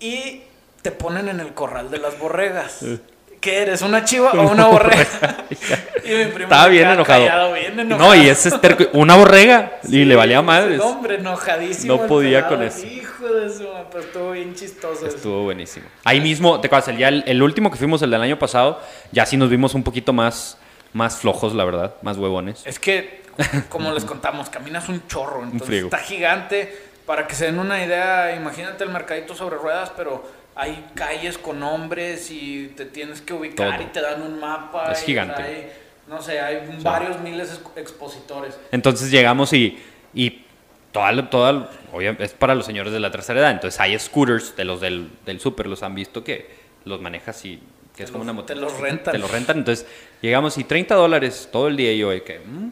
[0.00, 0.42] Y
[0.82, 2.84] te ponen en el corral de las borregas.
[3.44, 5.06] ¿Qué eres, una chiva o una borrega?
[6.02, 7.26] y mi primo Estaba bien enojado.
[7.26, 8.14] callado, bien enojado.
[8.14, 9.80] No, y ese es terco- Una borrega.
[9.86, 10.80] y le valía madres.
[10.80, 11.94] Hombre, enojadísimo.
[11.94, 12.86] No podía pelado, con eso.
[12.86, 15.06] Hijo de su pero estuvo bien chistoso.
[15.06, 15.16] eso.
[15.16, 15.86] Estuvo buenísimo.
[16.04, 18.80] Ahí mismo, te acuerdas, el, ya el, el último que fuimos, el del año pasado,
[19.12, 20.56] ya sí nos vimos un poquito más,
[20.94, 22.62] más flojos, la verdad, más huevones.
[22.64, 23.22] Es que,
[23.68, 25.86] como les contamos, caminas un chorro, entonces friego.
[25.88, 26.74] está gigante.
[27.04, 31.60] Para que se den una idea, imagínate el mercadito sobre ruedas, pero hay calles con
[31.60, 33.82] nombres y te tienes que ubicar Todo.
[33.82, 34.92] y te dan un mapa.
[34.92, 35.42] Es y gigante.
[35.42, 35.72] hay,
[36.08, 38.58] no sé, hay varios miles de expo- expositores.
[38.70, 39.78] Entonces llegamos y,
[40.14, 40.44] y
[40.92, 41.70] toda, toda,
[42.18, 43.50] es para los señores de la tercera edad.
[43.50, 46.48] Entonces hay scooters de los del, del súper, los han visto que
[46.84, 47.60] los manejas y
[47.96, 48.46] que es como los- una moto.
[48.46, 49.12] te los rentan.
[49.12, 49.58] Te los rentan.
[49.58, 49.86] Entonces
[50.20, 52.70] llegamos y 30 dólares todo el día y yo que mm,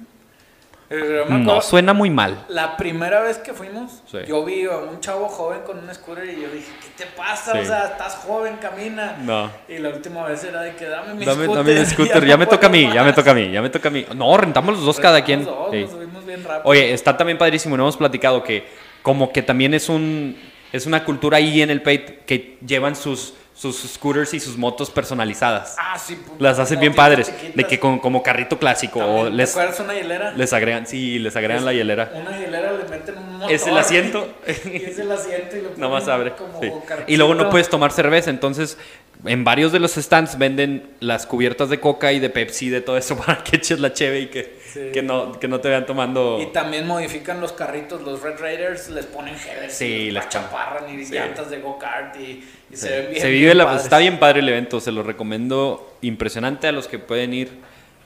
[1.29, 2.45] no suena muy mal.
[2.49, 4.19] La primera vez que fuimos, Sí.
[4.27, 7.53] yo vi a un chavo joven con un scooter y yo dije, ¿qué te pasa?
[7.53, 7.59] Sí.
[7.61, 9.17] O sea, estás joven, camina.
[9.21, 9.51] No.
[9.69, 11.65] Y la última vez era de que dame mi Dame, scooter.
[11.65, 13.71] dame el scooter, ya, me toca a mí, ya me toca a mí, ya me
[13.71, 14.07] toca a mí.
[14.15, 15.45] No, rentamos los dos cada quien.
[15.45, 15.81] Los dos, Sí.
[15.83, 16.63] nos subimos bien rápido.
[16.65, 18.67] Oye, está también padrísimo, no hemos platicado que
[19.03, 20.37] como que también es un
[20.73, 24.91] es una cultura ahí en el Pate que llevan sus sus scooters y sus motos
[24.91, 25.77] personalizadas.
[25.79, 26.15] ah, sí.
[26.15, 29.61] pu- Las hacen bien padres, de que con, como carrito clásico o También, les ¿Te
[29.61, 30.33] acuerdas una hielera?
[30.33, 32.11] les agregan, sí, les agregan la hielera.
[32.15, 33.53] Una hielera le meten un motor.
[33.53, 34.27] Es el asiento.
[34.65, 36.33] y es el asiento y le ponen Nomás abre.
[36.33, 36.71] como sí.
[36.89, 37.13] carrito.
[37.13, 38.79] Y luego no puedes tomar cerveza, entonces
[39.25, 42.97] en varios de los stands venden las cubiertas de coca y de Pepsi, de todo
[42.97, 44.81] eso para que eches la cheve y que, Sí.
[44.91, 46.39] que, no, que no te vean tomando...
[46.41, 50.99] Y también modifican los carritos, los Red Raiders les ponen headers, Sí, y los chaparran
[50.99, 51.13] y sí.
[51.13, 53.21] llantas de go-kart y, se ven bien.
[53.21, 53.83] Se vive bien la, padres.
[53.83, 57.51] está bien padre el evento, se lo recomiendo impresionante a los que pueden ir.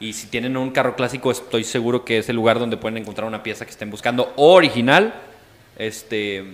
[0.01, 3.29] Y si tienen un carro clásico, estoy seguro que es el lugar donde pueden encontrar
[3.29, 5.15] una pieza que estén buscando original.
[5.79, 6.45] Este,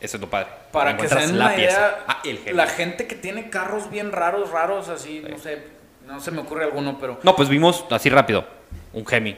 [0.00, 0.48] eso es lo padre.
[0.72, 4.50] Para que se den la idea, Ah, el la gente que tiene carros bien raros,
[4.50, 5.62] raros, así, no sé,
[6.06, 8.44] no se me ocurre alguno, pero No, pues vimos así rápido.
[8.92, 9.36] Un Gemi.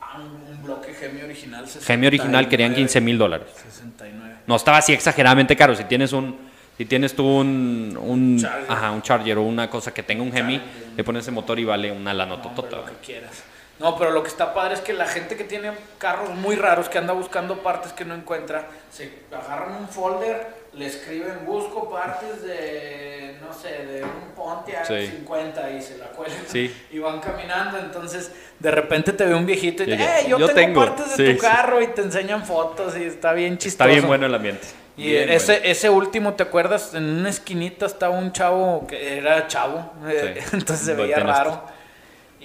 [0.00, 1.66] ah, un, bloque Gemi original.
[1.68, 3.46] Gemi original querían 69, 15 mil dólares.
[3.64, 4.36] 69.
[4.46, 5.74] No estaba así exageradamente caro.
[5.74, 6.36] Si tienes un,
[6.76, 8.70] si tienes tú un, un, Charger.
[8.70, 10.92] ajá, un Charger o una cosa que tenga un Gemi, Charger.
[10.96, 12.76] le pones ese motor y vale una No, hombre, lanototota.
[12.76, 13.42] lo que quieras.
[13.78, 16.88] No, pero lo que está padre es que la gente que tiene carros muy raros,
[16.88, 22.42] que anda buscando partes que no encuentra, se agarran un folder, le escriben busco partes
[22.42, 25.06] de, no sé, de un Pontiac Sí.
[25.08, 26.74] 50 y se la cuelgan Sí.
[26.90, 27.78] y van caminando.
[27.78, 30.86] Entonces, de repente te ve un viejito y dice, yo, "Eh, yo, yo tengo, tengo".
[30.96, 33.84] partes de tu carro y te enseñan fotos y está bien chistoso.
[33.84, 34.66] Está bien bueno el ambiente.
[34.96, 35.66] Y Bien ese, bueno.
[35.70, 36.94] ese último, ¿te acuerdas?
[36.94, 41.62] En una esquinita estaba un chavo que era chavo, eh, entonces se veía raro.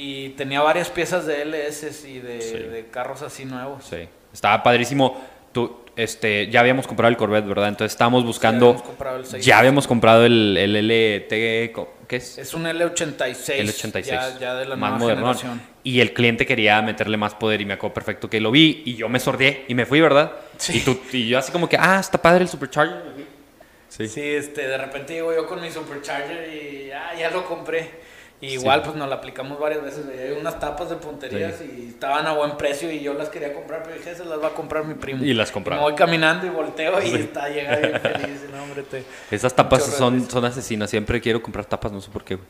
[0.03, 2.57] Y tenía varias piezas de LS y de, Sí.
[2.57, 3.83] de carros así nuevos.
[3.85, 5.21] Sí, estaba padrísimo.
[5.51, 7.67] Tú, este, ya habíamos comprado el Corvette, ¿verdad?
[7.67, 8.69] Entonces estábamos buscando.
[8.69, 9.45] habíamos comprado el seis.
[9.45, 11.29] ya habíamos comprado el, el LT,
[12.07, 12.37] ¿qué es?
[12.39, 13.49] Es un L86.
[13.59, 14.07] El 86.
[14.07, 15.33] Ya, ya de la más nueva moderno.
[15.35, 15.61] generación.
[15.83, 18.95] Y el cliente quería meterle más poder y me acuerdo perfecto que lo vi y
[18.95, 20.31] yo me sordié y me fui, ¿verdad?
[20.57, 20.77] Sí.
[20.77, 23.03] Y, tú, y yo así como que, ah, está padre el Supercharger.
[23.87, 24.07] Sí.
[24.07, 24.21] Sí.
[24.21, 28.09] este, de repente llego yo con mi Supercharger y ah, ya lo compré.
[28.41, 28.85] Y igual, Sí.
[28.85, 30.05] pues nos la aplicamos varias veces.
[30.07, 33.83] Hay unas tapas de punterías y estaban a buen precio y yo las quería comprar,
[33.83, 35.23] pero dije, se las va a comprar mi primo.
[35.23, 35.79] Y las compraba.
[35.81, 38.41] Me voy caminando y volteo y está, llega bien feliz.
[38.51, 40.89] No, hombre, te, Esas tapas son, son asesinas.
[40.89, 42.47] Siempre quiero comprar tapas, no sé por qué, güey.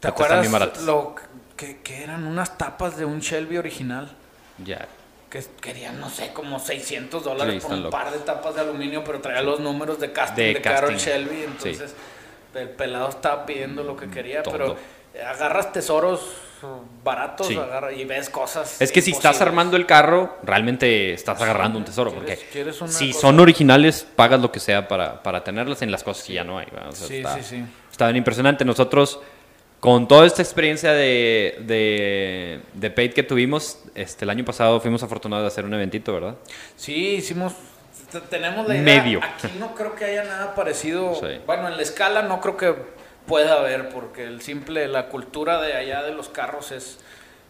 [0.00, 1.14] ¿Te acuerdas lo
[1.56, 4.10] que, que eran unas tapas de un Shelby original?
[4.62, 4.86] Ya.
[5.30, 7.98] Que querían, no sé, como 600 Sí, dólares por un locos.
[8.00, 10.94] par de tapas de aluminio, pero traía los números de casting De de, Carol.
[10.96, 11.44] Shelby.
[11.44, 11.94] Entonces,
[12.54, 14.52] el pelado estaba pidiendo lo que quería, Todo.
[14.52, 14.76] pero
[15.20, 16.20] agarras tesoros
[17.02, 17.56] baratos Sí.
[17.56, 18.80] agarra- y ves cosas.
[18.80, 22.12] Es que si estás armando el carro, realmente estás agarrando un tesoro.
[22.12, 23.20] ¿Quieres- Porque quieres si cosa?
[23.20, 26.58] son originales, pagas lo que sea para, para tenerlas en las cosas que ya no
[26.58, 26.66] hay.
[26.88, 27.64] O sea, Sí, está, sí, sí.
[27.90, 28.64] está bien impresionante.
[28.64, 29.18] Nosotros,
[29.80, 35.02] con toda esta experiencia de, de, de paid que tuvimos, este, el año pasado fuimos
[35.02, 36.36] afortunados de hacer un eventito, ¿verdad?
[36.76, 37.54] Sí, hicimos.
[38.30, 38.84] Tenemos la idea.
[39.02, 39.20] Medio.
[39.24, 41.14] Aquí no creo que haya nada parecido.
[41.16, 41.40] Sí.
[41.46, 42.74] Bueno, en la escala no creo que
[43.26, 46.98] pueda haber, porque el simple, la cultura de allá de los carros es,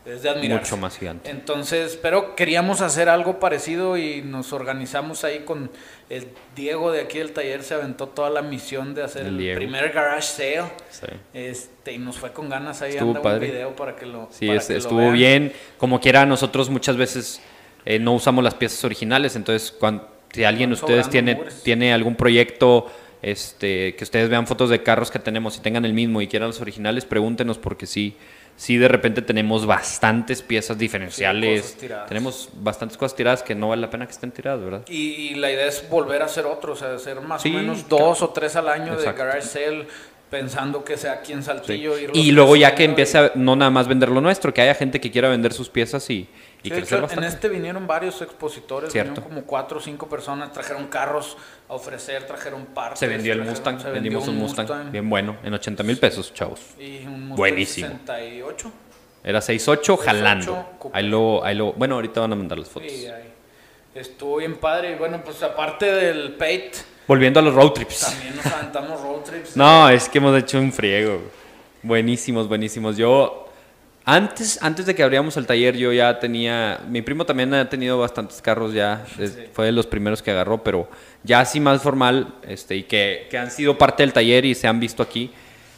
[0.05, 0.61] es de admirar.
[0.61, 1.31] Mucho más gigante.
[1.31, 5.71] Entonces, pero queríamos hacer algo parecido y nos organizamos ahí con
[6.11, 9.93] el Diego de aquí del taller, se aventó toda la misión de hacer El primer
[9.93, 10.63] garage sale.
[10.91, 11.07] Sí.
[11.33, 13.47] Este, y nos fue con ganas ahí Estuvo anda un padre.
[13.47, 15.53] video para que lo Sí, para es- que lo estuvo bien.
[15.79, 17.41] Como quiera, nosotros muchas veces
[17.85, 19.35] eh, no usamos las piezas originales.
[19.37, 22.91] Entonces, cuando, si alguien de ustedes tiene, tiene algún proyecto,
[23.23, 26.49] este, que ustedes vean fotos de carros que tenemos y tengan el mismo y quieran
[26.49, 28.17] los originales, pregúntenos porque sí,
[28.57, 31.63] sí de repente tenemos bastantes piezas diferenciales.
[31.63, 32.09] cosas tiradas.
[32.09, 34.83] tenemos bastantes cosas tiradas que no vale la pena que estén tiradas, ¿verdad?
[34.89, 37.59] Y, y la idea es volver a hacer otro, o sea, hacer más Sí, o
[37.59, 38.07] menos claro.
[38.07, 39.11] dos o tres al año Exacto.
[39.23, 39.87] de garage sale,
[40.29, 41.47] pensando que sea aquí en Sí.
[41.47, 41.99] Saltillo.
[41.99, 44.75] irlos Y luego ya que empiece a no nada más vender lo nuestro, que haya
[44.75, 46.27] gente que quiera vender sus piezas y,
[46.65, 47.27] y Sí, crecer bastante.
[47.27, 49.11] en este vinieron varios expositores, Cierto.
[49.13, 51.37] vinieron como cuatro o cinco personas, trajeron carros
[51.69, 53.01] a ofrecer, trajeron partes.
[53.01, 55.99] Se vendió el trajeron- Mustang, se vendió vendimos un Mustang, bien bueno, en 80 mil
[55.99, 56.61] pesos, chavos.
[56.79, 57.89] Y un Mustang Buenísimo.
[57.89, 58.73] 68.
[59.25, 60.53] Era 6.8 jalando.
[60.55, 60.99] 6.8, coupé.
[60.99, 62.91] Ahí lo, ahí lo, bueno, ahorita van a mandar las fotos.
[62.91, 63.33] Sí, ahí.
[63.95, 64.93] Estuvo bien padre.
[64.93, 66.73] Y bueno, pues aparte del Pate,
[67.07, 68.01] Volviendo a los road trips.
[68.01, 69.57] también nos aventamos road trips.
[69.57, 71.21] No, es que hemos hecho un friego.
[71.83, 72.97] Buenísimos, buenísimos.
[72.97, 73.49] Yo,
[74.05, 77.99] antes, antes de que abriéramos el taller, yo ya tenía, mi primo también ha tenido
[77.99, 79.27] bastantes carros ya, Sí.
[79.53, 80.89] fue de los primeros que agarró, pero
[81.23, 84.67] ya así más formal, este, y que, que han sido parte del taller y se
[84.67, 85.31] han visto aquí,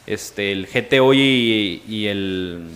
[0.07, 2.67] este, el GTO y, y el,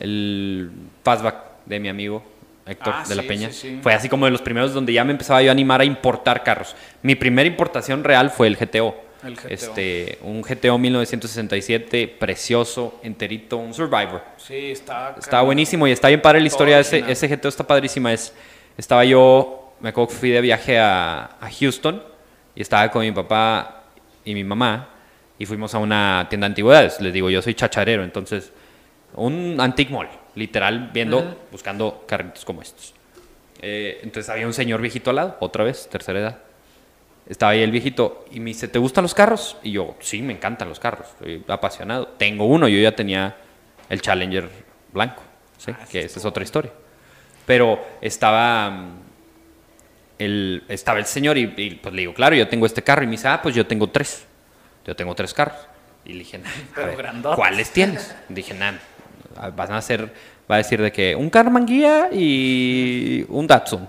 [0.00, 0.70] el
[1.04, 2.22] Fastback de mi amigo
[2.66, 3.50] Héctor Ah, de la sí, Peña.
[3.52, 3.78] sí.
[3.82, 6.42] Fue así como de los primeros donde ya me empezaba yo a animar a importar
[6.44, 6.76] carros.
[7.02, 8.94] Mi primera importación real fue el GTO.
[9.24, 9.48] El GTO.
[9.48, 14.22] Este, un GTO 1967, precioso, enterito, un Survivor.
[14.36, 15.14] Sí, está.
[15.18, 18.12] Está buenísimo y está bien padre la historia de ese, ese GTO, está padrísima.
[18.12, 18.32] Es,
[18.76, 22.02] estaba yo, me acuerdo que fui de viaje a, a Houston
[22.54, 23.84] y estaba con mi papá
[24.24, 24.90] y mi mamá
[25.38, 27.00] y fuimos a una tienda de antigüedades.
[27.00, 28.52] Les digo, yo soy chacharero, entonces,
[29.14, 32.94] un antique mall, literal, viendo, buscando carritos como estos.
[33.60, 36.38] Eh, entonces había un señor viejito al lado, otra vez, tercera edad.
[37.28, 39.58] Estaba ahí el viejito y me dice, ¿te gustan los carros?
[39.62, 42.08] Y yo, sí, me encantan los carros, estoy apasionado.
[42.08, 43.36] Tengo uno, yo ya tenía
[43.90, 44.48] el Challenger
[44.92, 45.22] blanco,
[45.58, 45.72] ¿sí?
[45.78, 46.72] Ah, que esa es otra historia.
[47.44, 48.92] Pero estaba mm,
[50.18, 53.02] el, estaba el señor y, y, pues le digo, claro, yo tengo este carro.
[53.02, 54.24] Y me dice, ah, pues yo tengo tres.
[54.86, 55.58] Yo tengo tres carros.
[56.06, 57.34] Y le dije, nah.
[57.36, 58.14] ¿cuáles tienes?
[58.30, 58.80] Dije, nada,
[59.54, 60.10] van a ser,
[60.50, 63.86] va a decir de que un Karmann Guía y un Datsun.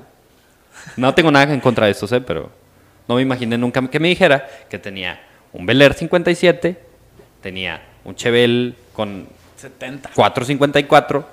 [0.98, 2.20] No tengo nada en contra de estos, ¿eh?
[2.20, 2.52] pero
[3.10, 5.20] no me imaginé nunca que me dijera que tenía
[5.52, 6.80] un Bel Air 57,
[7.42, 10.12] tenía un Chevelle con 70.
[10.14, 11.28] 454,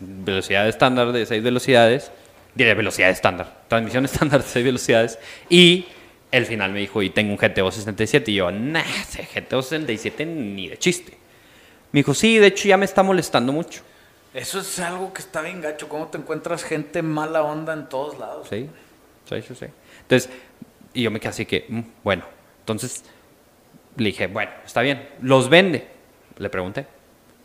[0.00, 2.10] velocidad estándar de 6 velocidades,
[2.56, 5.86] de velocidad estándar, transmisión estándar de 6 velocidades, y
[6.32, 10.26] el final me dijo, y tengo un GTO 67, y yo, nah, ese GTO 67
[10.26, 11.16] ni de chiste.
[11.92, 13.82] Me dijo, sí, de hecho ya me está molestando mucho.
[14.34, 15.88] Eso es algo que está bien gacho.
[15.88, 18.48] ¿Cómo te encuentras gente mala onda en todos lados?
[18.50, 18.68] Sí,
[19.28, 19.66] sí, sí, sí.
[20.02, 20.30] Entonces,
[20.94, 22.24] y yo me quedé así que, mm, bueno,
[22.60, 23.04] entonces
[23.96, 25.86] le dije, bueno, está bien, ¿los vende?
[26.38, 26.86] Le pregunté.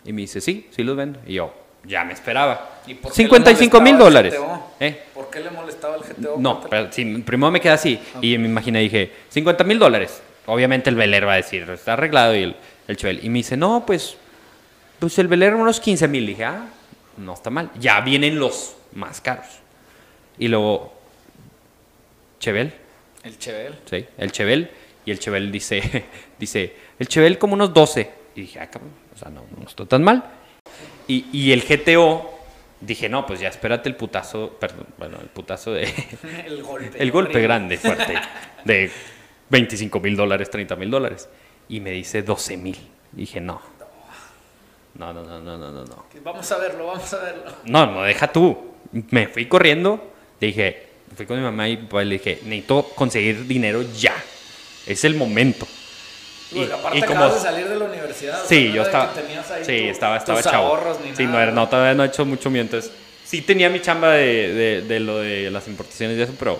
[0.06, 1.20] Y me dice, sí, sí los vendo.
[1.26, 1.54] Y yo,
[1.86, 2.82] ya me esperaba.
[2.86, 4.36] ¿Y por qué le 55 mil dólares.
[4.80, 5.04] ¿Eh?
[5.14, 6.36] ¿Por qué le molestaba el GTO?
[6.38, 8.00] No, pero sí, primero me quedé así.
[8.22, 10.22] Y me imaginé, dije, 50 mil dólares.
[10.46, 12.56] Obviamente el velero va a decir, está arreglado y el,
[12.88, 13.26] el.
[13.26, 14.18] Y me dice, no, pues,
[15.00, 16.28] pues el velero unos 15 mil.
[16.28, 16.66] Dije, ah,
[17.18, 17.72] no está mal.
[17.80, 19.48] Ya vienen los más caros.
[20.38, 20.94] Y luego,
[22.40, 22.74] Chevelle,
[23.24, 23.76] El Chevel.
[23.90, 24.70] sí, el Chevelle.
[25.06, 26.06] Y el Chevelle dice,
[26.40, 28.10] dice, el Chevelle como unos 12.
[28.36, 30.24] Y dije, ah, cabrón, o sea, no, no está tan mal.
[31.08, 32.30] Y, y el GTO,
[32.80, 35.84] dije, no, pues ya espérate el putazo, perdón, bueno, el putazo de...
[36.46, 37.02] El golpe.
[37.02, 37.42] El golpe horrible.
[37.44, 38.14] grande, fuerte.
[38.64, 38.90] De
[39.50, 41.30] 25 mil dólares, 30 mil dólares.
[41.70, 42.78] Y me dice 12 mil.
[43.12, 43.62] Dije, no.
[44.96, 46.06] No, no, no, no, no, no.
[46.24, 47.44] Vamos a verlo, vamos a verlo.
[47.66, 48.74] No, no, deja tú.
[48.92, 50.14] Me fui corriendo.
[50.40, 54.16] Dije, fui con mi mamá y pues, le dije, necesito conseguir dinero ya.
[54.86, 55.68] Es el momento.
[56.52, 58.40] Y, aparte acabas de salir de la universidad.
[58.48, 59.14] Sí, yo estaba.
[59.64, 60.78] Sí, estaba, estaba chavo.
[61.16, 62.50] sí, no, no, todavía no he hecho mucho.
[62.50, 62.92] Entonces,
[63.26, 66.60] sí tenía mi chamba de, de, de, lo de las importaciones y eso, pero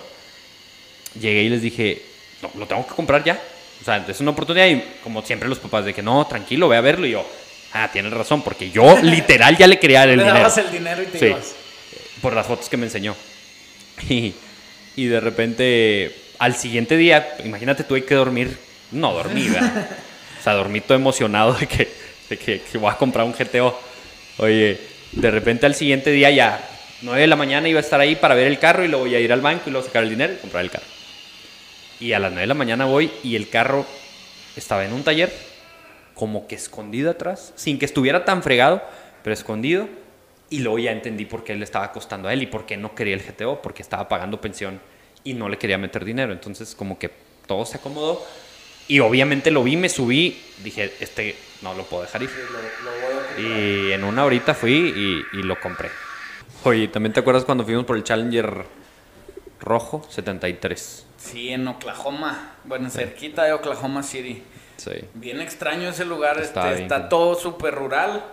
[1.20, 2.02] llegué y les dije,
[2.42, 3.40] no, lo tengo que comprar ya.
[3.80, 6.76] O sea, es una oportunidad y como siempre los papás de que no, tranquilo, ve
[6.76, 7.06] a verlo.
[7.06, 7.24] Y yo,
[7.72, 10.38] ah, tienes razón, porque yo literal ya le quería dar el le dinero.
[10.40, 11.26] dabas el dinero y te Sí.
[11.26, 11.54] ibas.
[12.20, 13.14] Por las fotos que me enseñó.
[14.08, 14.34] Y,
[14.96, 18.56] y de repente, al siguiente día, imagínate, tuve que dormir.
[18.92, 19.88] No dormí, ¿verdad?
[20.40, 21.88] O sea, dormí todo emocionado de que,
[22.28, 23.78] de que, que voy a comprar un GTO.
[24.38, 24.78] Oye,
[25.12, 26.60] de repente al siguiente día ya,
[27.02, 29.14] 9 de la mañana iba a estar ahí para ver el carro y luego voy
[29.14, 30.86] a ir al banco y luego sacar el dinero y comprar el carro.
[32.00, 33.86] Y a las 9 de la mañana voy y el carro
[34.56, 35.32] estaba en un taller,
[36.14, 38.82] como que escondido atrás, sin que estuviera tan fregado,
[39.22, 39.88] pero escondido.
[40.50, 42.94] Y luego ya entendí por qué le estaba costando a él y por qué no
[42.94, 44.80] quería el GTO, porque estaba pagando pensión
[45.24, 46.32] y no le quería meter dinero.
[46.32, 47.10] Entonces, como que
[47.46, 48.24] todo se acomodó.
[48.86, 52.30] Y obviamente lo vi, me subí, dije, este no lo puedo dejar ir.
[53.38, 55.88] Y en una horita fui y, y lo compré.
[56.64, 58.64] Oye, ¿también te acuerdas cuando fuimos por el Challenger
[59.60, 61.06] rojo 73?
[61.16, 62.56] Sí, en Oklahoma.
[62.64, 64.42] Bueno, cerquita de Oklahoma City.
[64.76, 64.90] Sí.
[65.14, 67.08] Bien extraño ese lugar, Está este, está cool.
[67.08, 68.24] todo súper rural.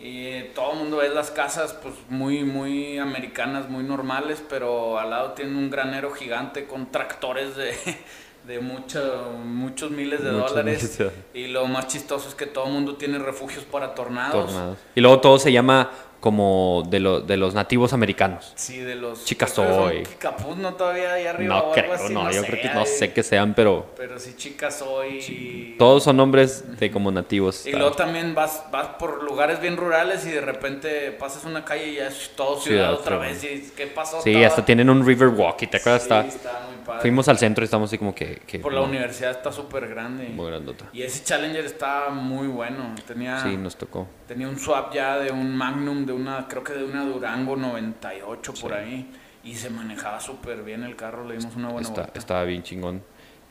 [0.00, 4.98] Y eh, todo el mundo ve las casas pues muy, muy americanas, muy normales, pero
[4.98, 7.74] al lado tiene un granero gigante con tractores de,
[8.46, 10.96] de mucho- muchos miles de Muchos dólares.
[10.98, 14.46] miles Y lo más chistoso es que todo el mundo tiene refugios para tornados.
[14.46, 14.78] Tornados.
[14.94, 18.52] Y luego todo se llama como de, lo- de los nativos americanos.
[18.54, 19.24] Sí, de los...
[19.24, 20.02] Chicasoy.
[20.18, 20.74] Capuz, ¿no?
[20.74, 23.12] Todavía ahí arriba o No algo creo, así, no, yo sé, creo que no sé
[23.12, 25.74] qué sean, pero Pero sí, Chicasoy.
[25.78, 27.66] todos son nombres de como nativos.
[27.66, 31.88] Y luego también vas, vas por lugares bien rurales y de repente pasas una calle
[31.88, 33.42] y ya es todo ciudad, Ciudad, otra vez.
[33.44, 34.20] ¿Y qué pasó?
[34.20, 37.00] Sí, Estaba- hasta tienen un river walk y te acuerdas, Sí, Está- está muy padre.
[37.02, 38.40] fuimos al centro y estamos así como que...
[38.46, 40.28] que Por la no, universidad está súper grande.
[40.28, 40.86] Muy grandota.
[40.92, 42.94] Y ese Challenger está muy bueno.
[43.06, 44.06] Tenía, Sí, nos tocó.
[44.26, 48.54] tenía un swap ya de un Magnum, de una, creo que de una Durango 98
[48.60, 49.10] por ahí.
[49.42, 52.18] Y se manejaba súper bien el carro, le dimos una buena Está, vuelta.
[52.18, 53.02] estaba bien chingón.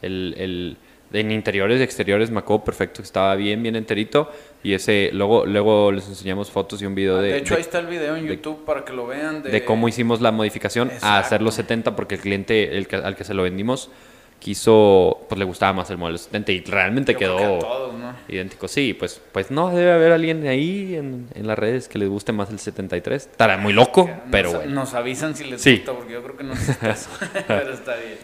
[0.02, 0.78] El, el,
[1.12, 4.32] en interiores y exteriores me acuerdo perfecto estaba bien, bien enterito.
[4.62, 7.62] Y ese, luego, luego les enseñamos fotos y un video de, de hecho, de- ahí
[7.62, 9.42] está el video en de- YouTube para que lo vean.
[9.42, 12.98] De, de cómo hicimos la modificación a hacer los 70 porque el cliente el que-
[12.98, 13.90] al que se lo vendimos
[14.40, 18.16] quiso, pues le gustaba más el modelo 70 y realmente yo quedó todos, ¿no?
[18.30, 18.68] idéntico.
[18.70, 22.32] Sí, pues, pues no, debe haber alguien ahí en, en las redes que le guste
[22.32, 23.28] más el 73.
[23.32, 24.72] Estará muy loco, Nos- pero bueno.
[24.74, 25.78] Nos avisan si les Sí.
[25.78, 26.54] gusta, porque yo creo que no.
[27.48, 28.18] Pero está bien.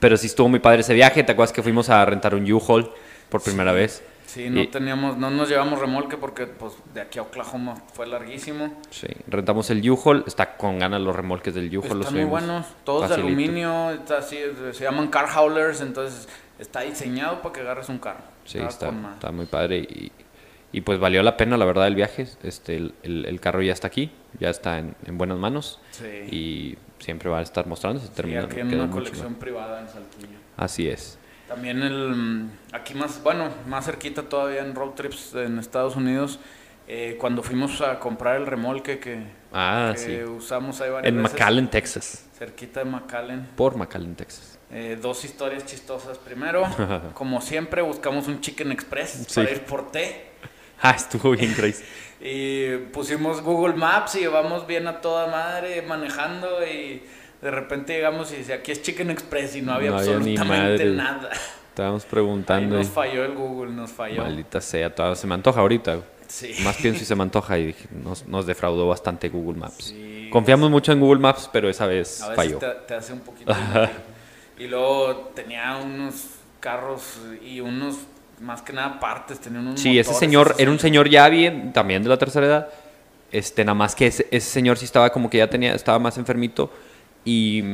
[0.00, 1.22] Pero sí estuvo muy padre ese viaje.
[1.24, 2.90] ¿Te acuerdas que fuimos a rentar un U-Haul
[3.30, 4.02] por primera vez?
[4.28, 8.06] Sí, no Y- teníamos, no nos llevamos remolque porque pues de aquí a Oklahoma fue
[8.06, 8.74] larguísimo.
[8.90, 10.22] Sí, rentamos el U-Haul.
[10.26, 11.88] Está con ganas los remolques del U-Haul.
[11.96, 13.26] los Están muy buenos, todos facilito.
[13.26, 14.38] de aluminio, está así,
[14.74, 18.20] se llaman car haulers, entonces está diseñado para que agarres un carro.
[18.44, 20.12] Sí, Está está, muy padre y,
[20.72, 22.28] y pues valió la pena la verdad el viaje.
[22.42, 26.06] Este, el, el- el carro ya está aquí, ya está en, en buenas manos Sí.
[26.30, 28.08] y siempre va a estar mostrándose.
[28.14, 30.36] Sí, aquí en una colección privada en Saltillo.
[30.58, 31.17] Así es.
[31.48, 36.38] También el, mm, aquí más, bueno, más cerquita todavía en road trips en Estados Unidos,
[36.86, 40.22] eh, cuando fuimos a comprar el remolque que, Ah, que sí.
[40.24, 42.26] usamos ahí varias En veces, McAllen, Texas.
[42.38, 43.46] cerquita de McAllen.
[43.56, 44.58] Por McAllen, Texas.
[44.70, 46.18] Eh, dos historias chistosas.
[46.18, 46.64] Primero,
[47.14, 49.40] como siempre, buscamos un Chicken Express Sí.
[49.40, 50.26] para ir por té.
[50.80, 51.82] Ah, estuvo bien crazy.
[52.20, 57.02] Y pusimos Google Maps y llevamos bien a toda madre manejando y
[57.42, 61.30] de repente llegamos y dice, aquí es Chicken Express y no había No absolutamente nada.
[61.70, 62.76] Estábamos Ahí preguntando.
[62.76, 64.22] nos y- falló el Google, nos falló.
[64.22, 66.00] Maldita sea, todavía se me antoja ahorita.
[66.26, 66.54] Sí.
[66.62, 69.84] Más pienso y se me antoja y dije, nos, nos defraudó bastante Google Maps.
[69.84, 70.28] Sí.
[70.30, 72.58] Confiamos mucho en Google Maps, pero esa vez, A veces falló.
[72.58, 73.54] te, te hace un poquito.
[74.58, 76.24] y luego tenía unos
[76.60, 77.96] carros y unos,
[78.40, 79.38] más que nada, partes.
[79.38, 82.68] Tenía unos Sí, ese señor era un señor ya bien, también de la tercera edad.
[83.30, 86.18] Este, nada más que ese, ese señor sí estaba como que ya tenía, estaba más
[86.18, 86.70] enfermito.
[87.28, 87.64] Y,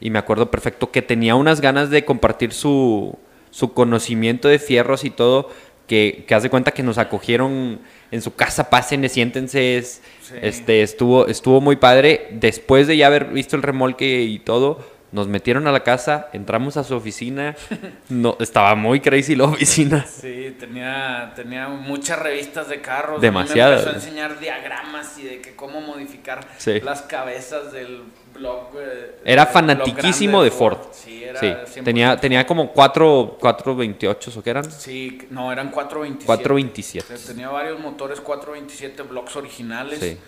[0.00, 3.18] y me acuerdo perfecto que tenía unas ganas de compartir su,
[3.50, 5.50] su conocimiento de fierros y todo.
[5.86, 7.78] Que, que haz de cuenta que nos acogieron
[8.10, 9.76] en su casa, pásenle, siéntense.
[9.78, 10.34] es- Sí.
[10.40, 12.28] Este, estuvo, estuvo muy padre.
[12.32, 16.76] Después de ya haber visto el remolque y todo, Nos metieron a la casa, entramos
[16.76, 17.54] a su oficina.
[18.08, 20.04] No, estaba muy crazy la oficina.
[20.08, 23.20] Sí, tenía, tenía muchas revistas de carros.
[23.20, 23.84] Demasiadas.
[23.84, 26.80] Me empezó a enseñar diagramas y de que cómo modificar Sí.
[26.80, 28.02] las cabezas del
[28.34, 28.68] blog.
[28.78, 30.78] eh, Era fanatiquísimo blog de Ford.
[30.92, 31.84] Sí, era Sí, 100%.
[31.84, 34.70] tenía, tenía como 4, 428 o qué eran.
[34.70, 36.26] Sí, no, eran 427.
[36.26, 37.14] 427.
[37.14, 40.00] O sea, tenía varios motores 427 blocks originales.
[40.00, 40.18] Sí.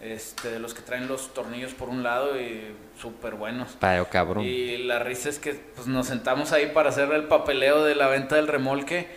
[0.00, 3.70] Este, de los que traen los tornillos por un lado y súper buenos.
[3.80, 4.44] Pero cabrón.
[4.44, 8.08] Y la risa es que pues, nos sentamos ahí para hacer el papeleo de la
[8.08, 9.08] venta del remolque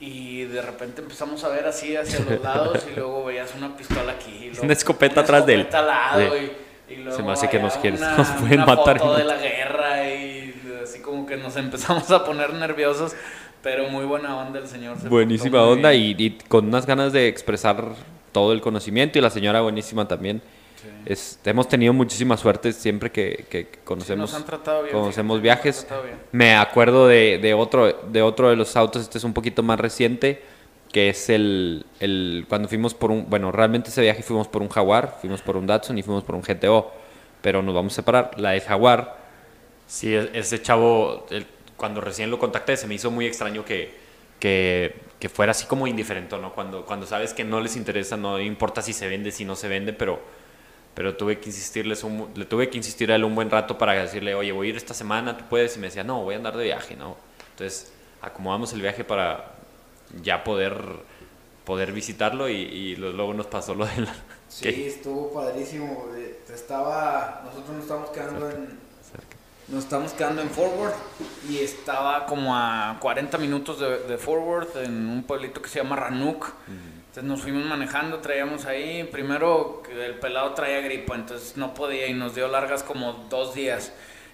[0.00, 4.12] y de repente empezamos a ver así hacia los lados y luego veías una pistola
[4.12, 4.32] aquí.
[4.32, 5.68] y luego Una escopeta atrás de él.
[5.72, 6.44] al lado Sí.
[6.44, 6.52] y,
[6.92, 9.24] y luego Se me hace que nos quieres- una- nos pueden una matar foto de
[9.24, 13.14] la guerra y así como que nos empezamos a poner nerviosos,
[13.62, 14.98] pero muy buena onda el señor.
[14.98, 17.84] se Buenísima onda y, y con unas ganas de expresar
[18.32, 20.42] todo el conocimiento y la señora buenísima también.
[21.06, 25.86] Es- hemos tenido muchísima suerte siempre que, que conocemos, tratado bien, conocemos han viajes.
[26.32, 29.78] Me acuerdo de, de otro, de otro de los autos, este es un poquito más
[29.78, 30.42] reciente,
[30.92, 34.68] que es el, el cuando fuimos por un, bueno, realmente ese viaje fuimos por un
[34.68, 36.92] Jaguar, fuimos por un Datsun y fuimos por un GTO,
[37.42, 38.32] pero nos vamos a separar.
[38.38, 39.16] La de Jaguar,
[39.86, 43.94] sí, e- ese chavo, el- cuando recién lo contacté, se me hizo muy extraño que,
[44.40, 46.52] que, que fuera así como indiferente, ¿no?
[46.54, 49.68] Cuando, cuando sabes que no les interesa, no importa si se vende, si no se
[49.68, 50.20] vende, pero,
[50.94, 53.94] pero tuve que insistirles un, le tuve que insistir a él un buen rato para
[53.94, 56.38] decirle, oye, voy a ir esta semana, tú puedes, y me decía, no, voy a
[56.38, 57.16] andar de viaje, ¿no?
[57.50, 59.51] Entonces, acomodamos el viaje para
[60.20, 60.76] ya poder,
[61.64, 64.14] poder visitarlo y, y luego nos pasó lo de la...
[64.48, 66.06] Sí, estuvo padrísimo.
[66.14, 68.78] eh, Estaba, nosotros nos estábamos quedando en,
[69.68, 70.92] nos estamos quedando en Forward.
[71.48, 75.96] Y estaba como a 40 minutos de, de Forward en un pueblito que se llama
[75.96, 76.52] Ranuk.
[76.68, 79.04] Entonces nos fuimos manejando, traíamos ahí.
[79.04, 83.92] Primero el pelado traía gripa, entonces no podía y nos dio largas como dos días.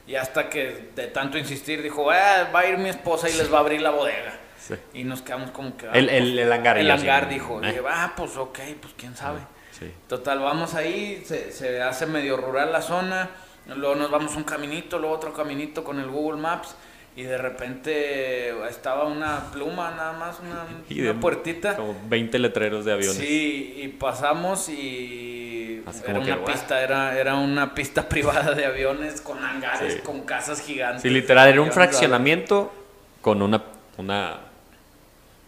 [0.08, 3.52] Y hasta que de tanto insistir dijo, "Ah, va a ir mi esposa y les
[3.52, 4.32] va a abrir la bodega.
[4.68, 4.74] Sí.
[4.94, 5.86] Y nos quedamos como que...
[5.86, 7.60] ah, El- pues, el- el hangar, El así, hangar dijo.
[7.64, 7.80] Eh.
[7.88, 9.40] Ah, pues ok, pues quién sabe.
[9.72, 9.90] Sí.
[10.08, 13.30] Total, vamos ahí, se, se hace medio rural la zona,
[13.66, 16.74] luego nos vamos un caminito, luego otro caminito con el Google Maps
[17.16, 21.76] y de repente estaba una pluma nada más, una, Y una de- puertita.
[21.76, 23.16] Como 20 letreros de aviones.
[23.16, 29.42] Sí, y pasamos y era una pista, era, era una pista privada de aviones con
[29.42, 30.00] hangares, Sí.
[30.00, 31.02] con casas gigantes.
[31.02, 32.72] Sí, literal, era un fraccionamiento
[33.22, 33.62] con una,
[33.96, 34.38] una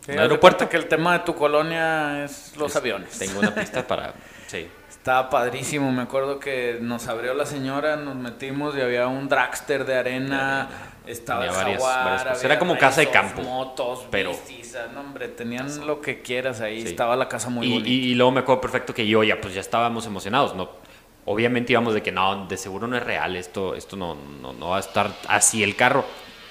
[0.05, 0.69] Sí, un aeropuerto.
[0.69, 3.19] que el tema de tu colonia es los Es- aviones.
[3.19, 4.15] Tengo una pista para.
[4.47, 4.67] Sí.
[4.89, 9.85] Estaba padrísimo, me acuerdo que nos abrió la señora, nos metimos y había un dragster
[9.87, 10.69] de arena,
[11.07, 12.45] estaba el varias- jaguar, varias cosas.
[12.45, 16.83] Era como casa de campo, motos, pero- bicis, no, hombre, tenían lo que quieras ahí,
[16.83, 16.89] Sí.
[16.89, 17.89] estaba la casa muy Y, bonita.
[17.89, 20.55] y- y luego me acuerdo perfecto que yo ya, pues ya estábamos emocionados.
[20.57, 20.69] ¿no?
[21.27, 24.71] Obviamente íbamos de que no, de seguro no es real, esto, esto no, no, no
[24.71, 26.05] va a estar así el carro.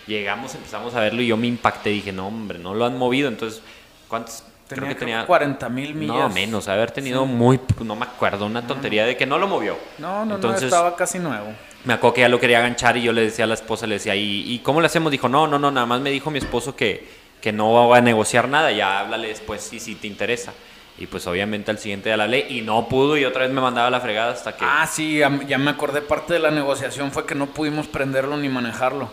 [0.10, 1.92] Llegamos, empezamos a verlo y yo me impacté.
[1.92, 3.30] Dije, no, hombre, no lo han movido.
[3.30, 3.62] Entonces,
[4.08, 4.44] ¿cuántos?
[4.68, 6.16] tenía creo que tenía 40 mil millas.
[6.16, 9.78] No, menos, haber tenido muy, no me acuerdo, una tontería de que no lo movió.
[10.00, 11.54] No, no, Entonces, no, estaba casi nuevo.
[11.86, 13.96] Me acuerdo que ya lo quería aganchar y yo le decía a la esposa, le
[13.96, 15.12] decía, ¿y, y cómo le hacemos?
[15.12, 17.08] Dijo, no, no, no, nada más me dijo mi esposo que,
[17.40, 20.54] que no va a negociar nada, ya háblale después si, si te interesa.
[21.02, 23.62] Y pues obviamente al siguiente ya la ley y no pudo y otra vez me
[23.62, 24.66] mandaba la fregada hasta que...
[24.68, 28.36] Ah, sí, ya, ya me acordé, parte de la negociación fue que no pudimos prenderlo
[28.36, 29.10] ni manejarlo.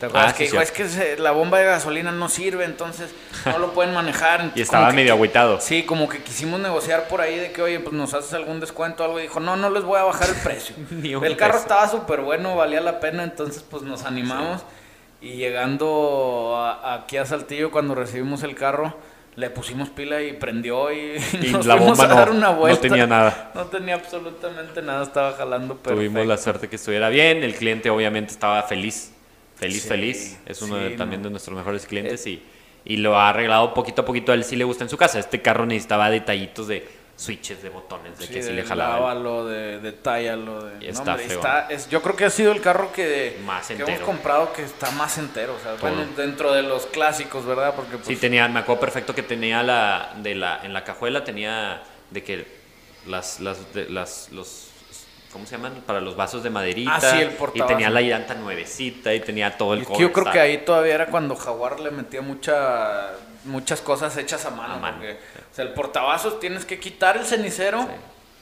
[0.00, 2.64] ¿Te acuerdas Ah, que sí, dijo, es que se- la bomba de gasolina no sirve,
[2.64, 3.14] entonces
[3.46, 4.50] no lo pueden manejar?
[4.56, 5.60] Y estaba medio agüitado.
[5.60, 9.04] Sí, como que quisimos negociar por ahí de que, oye, pues nos haces algún descuento
[9.04, 9.20] o algo.
[9.20, 10.74] Y dijo, no, no les voy a bajar el precio.
[11.22, 11.62] El carro peso.
[11.62, 14.62] estaba súper bueno, valía la pena, entonces pues nos animamos.
[15.22, 18.96] Y llegando a- aquí a Saltillo, cuando recibimos el carro,
[19.40, 22.50] le pusimos pila y prendió y, Y nos la fuimos bomba a dar no- una
[22.52, 22.80] no vuelta.
[22.82, 23.50] tenía nada.
[23.54, 25.94] No tenía absolutamente nada, estaba jalando perfecto.
[25.96, 29.12] Tuvimos la suerte que estuviera bien, el cliente obviamente estaba feliz,
[29.56, 30.38] feliz, Sí, feliz.
[30.46, 31.28] Es uno sí, de- también no.
[31.28, 32.42] de nuestros mejores clientes y,
[32.84, 34.32] y lo ha arreglado poquito a poquito.
[34.32, 35.18] A él sí le gusta en su casa.
[35.18, 36.86] Este carro necesitaba detallitos de
[37.20, 38.94] switches, de botones, de que sí le jalaba.
[38.94, 40.74] Lávalo, de, de tállalo, de...
[40.76, 41.36] No, está hombre, feo.
[41.38, 44.62] está- es, yo creo que ha sido el carro que, Más que hemos comprado que
[44.62, 45.54] está más entero.
[45.54, 47.74] O sea, bueno, dentro de los clásicos, ¿verdad?
[47.74, 51.22] Porque pues, Sí, tenía, me acuerdo perfecto que tenía la, de la, en la cajuela
[51.22, 52.46] tenía de que
[53.06, 54.68] las, las, de- las, los,
[55.30, 55.82] ¿cómo se llaman?
[55.86, 56.92] Para los vasos de maderita.
[56.96, 60.10] Ah, sí, el Y tenía la llanta nuevecita y tenía todo el es que yo
[60.10, 63.10] creo que ahí todavía era cuando Jaguar le metía mucha,
[63.44, 64.74] muchas cosas hechas a mano.
[64.74, 64.96] A mano.
[64.98, 67.82] porque, o sea, el portavasos tienes que quitar el cenicero.
[67.82, 67.88] Sí,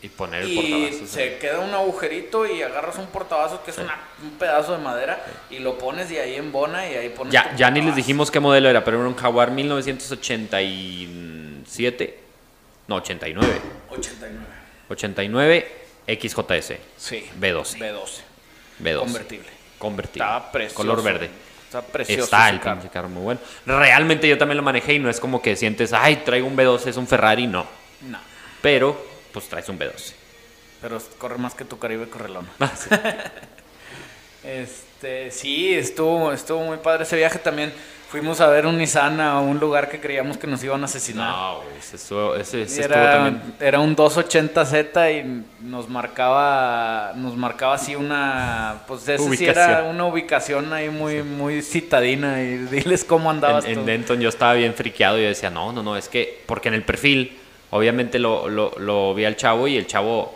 [0.01, 1.11] Y poner el Y portavasos.
[1.11, 3.83] se queda un agujerito y agarras un portavasos que es Sí.
[3.83, 5.21] una- un pedazo de madera
[5.51, 8.39] y lo pones y ahí embona y ahí pones Ya, ya ni les dijimos qué
[8.39, 12.19] modelo era, pero era un Jaguar 1987.
[12.87, 13.61] No, 89.
[13.91, 14.47] 89.
[14.89, 15.73] 89
[16.07, 16.79] XJS.
[16.97, 17.29] Sí.
[17.39, 17.79] B12.
[17.79, 18.23] B12.
[18.81, 18.99] B12.
[19.01, 19.49] Convertible.
[19.79, 20.25] convertible.
[20.25, 20.77] Estaba precioso.
[20.77, 21.31] Color verde.
[21.69, 22.25] Está precioso.
[22.25, 23.11] Está el carro.
[23.11, 23.41] muy bueno.
[23.67, 26.87] Realmente yo también lo manejé y no es como que sientes, ay, traigo un B12,
[26.87, 27.67] es un Ferrari, no.
[28.01, 28.19] No,
[28.63, 28.99] Pero,
[29.33, 30.15] pues traes un B12.
[30.81, 32.49] pero corre más que tu Caribe Correlona.
[32.61, 32.89] Ah, sí.
[34.45, 37.73] Este, sí, estuvo, estuvo muy padre ese viaje también.
[38.11, 41.31] Fuimos a ver un Nissan a un lugar que creíamos que nos iban a asesinar.
[41.31, 43.55] No, ese, estuvo- ese- ese Y estuvo era, también.
[43.61, 49.87] era un 280Z y nos marcaba nos marcaba así una pues ese sí era Ubicación.
[49.95, 53.85] una ubicación ahí muy muy citadina y diles cómo andabas En, en tú.
[53.85, 56.75] Denton yo estaba bien friqueado y yo decía, no, no, no, es que, porque en
[56.75, 57.37] el perfil,
[57.71, 60.35] obviamente lo, lo, lo vi al chavo y el chavo,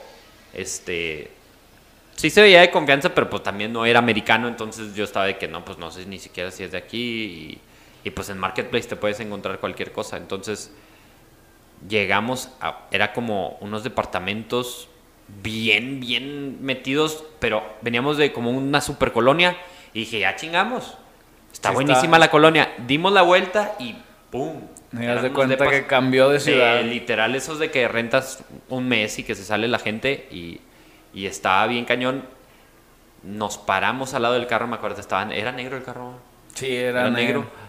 [0.53, 1.31] este,
[2.17, 5.39] sí se veía de confianza, pero pues también no era americano, entonces yo estaba de
[5.39, 6.99] que no, pues no sé ni siquiera si es de aquí
[8.05, 10.73] y, y, pues en Marketplace te puedes encontrar cualquier cosa, entonces
[11.89, 14.89] llegamos, a, era como unos departamentos
[15.43, 19.57] bien, bien metidos, pero veníamos de como una super colonia
[19.95, 20.97] y dije, ya chingamos.
[21.53, 22.73] Está Sí, buenísima está- la colonia.
[22.87, 23.95] Dimos la vuelta y
[24.31, 24.61] ¡pum!
[24.91, 26.83] Me das de cuenta que cambió de ciudad.
[26.83, 30.61] literal, esos de que rentas un mes y que se sale la gente y,
[31.15, 32.25] y estaba bien cañón.
[33.23, 36.15] Nos paramos al lado del carro, me acuerdo, estaban, era negro el carro.
[36.55, 37.41] sí, era, Era, negro.
[37.41, 37.63] negro.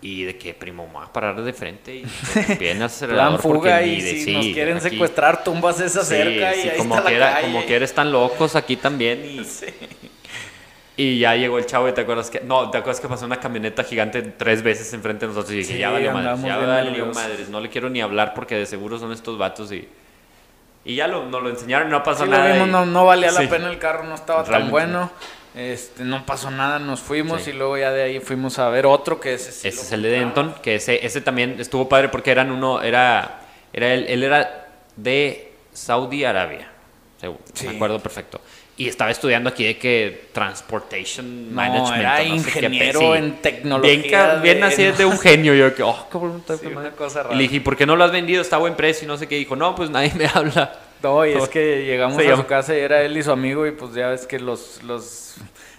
[0.00, 2.02] Y de que, primo, a parar de frente y
[2.56, 3.40] pues, acelerador.
[3.42, 6.68] fuga y de- si sí, nos quieren aquí- secuestrar, tumbas esa Sí, cerca y sí,
[6.68, 7.46] ahí como está la quiera, calle.
[7.52, 9.42] como que eres tan locos aquí también y,
[10.96, 13.38] y ya llegó el chavo y te acuerdas que no te acuerdas que pasó una
[13.40, 17.48] camioneta gigante tres veces enfrente de nosotros y dije ya valió madres ya valió madres
[17.48, 19.88] no le quiero ni hablar porque de seguro son estos vatos y
[20.90, 22.86] y ya lo, nos lo enseñaron y no pasó Sí, lo nada vimos, y- no,
[22.86, 23.44] no valía Sí.
[23.44, 25.10] la pena el carro, no estaba tan bueno.
[25.54, 27.50] Este, no pasó nada, nos fuimos Sí.
[27.50, 30.02] y luego ya de ahí fuimos a ver otro que ese sí ese es el
[30.02, 30.10] de.
[30.10, 33.40] Denton que ese ese también estuvo padre porque eran uno era
[33.72, 36.68] era él, él era de Saudi Arabia
[37.64, 38.40] me acuerdo perfecto
[38.78, 43.06] y estaba estudiando aquí de que transportation No, management era sé qué ingeniero sí.
[43.18, 44.28] en tecnología.
[44.34, 45.52] Bien, bien de- así de un genio.
[45.54, 47.34] Yo que, oh, cabrón, está Sí, una cosa Y rara.
[47.34, 48.40] le dije, ¿por qué no lo has vendido?
[48.40, 49.34] Está a buen precio y no sé qué.
[49.36, 50.78] Dijo, no, pues nadie me habla.
[51.02, 53.72] No, y es que llegamos a su casa y era él y su amigo y
[53.72, 55.34] pues ya ves que los, los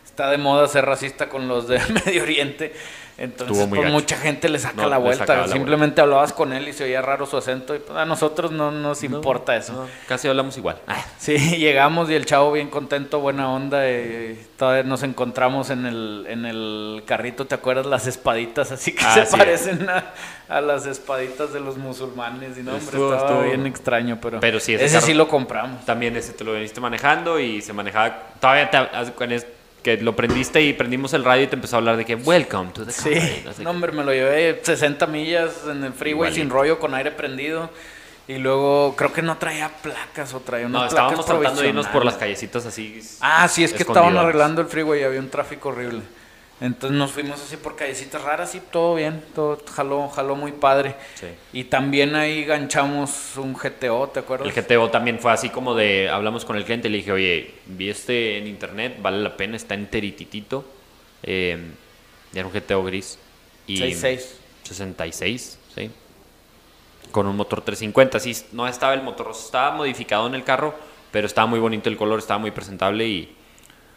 [0.05, 2.73] está de moda ser racista con los de Medio Oriente.
[3.21, 5.35] Entonces pues, mucha gente le saca No, la vuelta.
[5.35, 8.51] la Simplemente hablabas con él y se oía raro su acento y pues, a nosotros
[8.51, 9.73] no nos importa eso.
[9.73, 10.77] No, casi hablamos igual.
[10.87, 13.89] Ah, Sí, llegamos y el chavo bien contento, buena onda.
[13.89, 17.85] Y todavía nos encontramos en el, en el carrito, ¿te acuerdas?
[17.85, 19.35] Las espaditas, así que Ah, se sí.
[19.37, 20.05] parecen a,
[20.47, 22.57] a las espaditas de los musulmanes.
[22.57, 25.27] Y no, hombre, Estuvo- estaba estuvo- bien extraño, pero, Pero sí, ese ese, sí lo
[25.27, 25.85] compramos.
[25.85, 28.17] También ese te lo veniste manejando y se manejaba.
[28.39, 29.31] Todavía te, con
[29.83, 32.71] que lo prendiste y prendimos el radio y te empezó a hablar de que, welcome
[32.71, 33.75] to the Sí, car", y no sé no, qué.
[33.75, 36.35] hombre, me lo llevé 60 millas en el freeway Igualito.
[36.41, 37.69] sin rollo con aire prendido.
[38.27, 41.69] Y luego creo que no traía placas o traía unas No, placas estábamos tratando de
[41.69, 43.01] irnos por las callecitas así.
[43.21, 46.01] Ah, sí, es que estaban arreglando el freeway y había un tráfico horrible.
[46.61, 50.95] Entonces nos fuimos así por callecitas raras y todo bien, todo jaló, jaló muy padre.
[51.15, 51.27] Sí.
[51.53, 54.47] Y también ahí ganchamos un GTO, ¿te acuerdas?
[54.47, 57.53] El GTO también fue así como de, hablamos con el cliente y le dije, oye,
[57.65, 60.65] vi este en internet, vale la pena, está enterititito.
[61.23, 61.57] Eh,
[62.33, 63.17] era un GTO gris.
[63.65, 64.25] Y 6.6.
[64.63, 65.91] 66, sí.
[67.11, 70.75] Con un motor 350, sí, no estaba el motor, estaba modificado en el carro,
[71.11, 73.35] pero estaba muy bonito el color, estaba muy presentable y,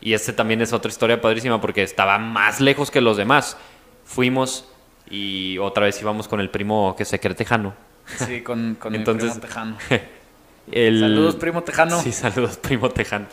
[0.02, 3.56] y este también es otra historia padrísima porque estaba más lejos que los demás.
[4.04, 4.68] Fuimos
[5.08, 7.74] y otra vez íbamos con el primo que se cree tejano.
[8.06, 9.76] Sí, con, con Entonces- mi primo tejano.
[10.70, 12.00] El- Saludos, primo tejano.
[12.00, 13.26] Sí, saludos, primo tejano.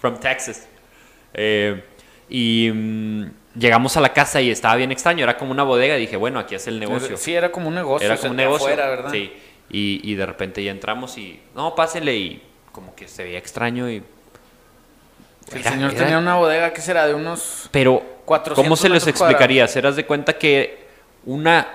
[0.00, 0.66] From Texas.
[1.34, 1.84] Eh,
[2.28, 3.24] y mm,
[3.58, 5.22] llegamos a la casa y estaba bien extraño.
[5.24, 5.94] Era como una bodega.
[5.96, 7.16] Dije, bueno, aquí es el negocio.
[7.16, 8.06] Sí, era como un negocio.
[8.06, 8.66] Era como un negocio.
[8.66, 9.10] afuera, ¿verdad?
[9.12, 9.32] Sí.
[9.70, 12.16] Y, y de repente ya entramos y, no, pásenle.
[12.16, 13.90] Y como que se veía extraño.
[13.90, 14.02] y
[15.54, 19.04] El señor era- tenía una bodega que será de unos Pero, 400 ¿cómo se les
[19.06, 19.66] metros explicaría?
[19.68, 20.86] ¿Serás de cuenta que
[21.26, 21.66] una,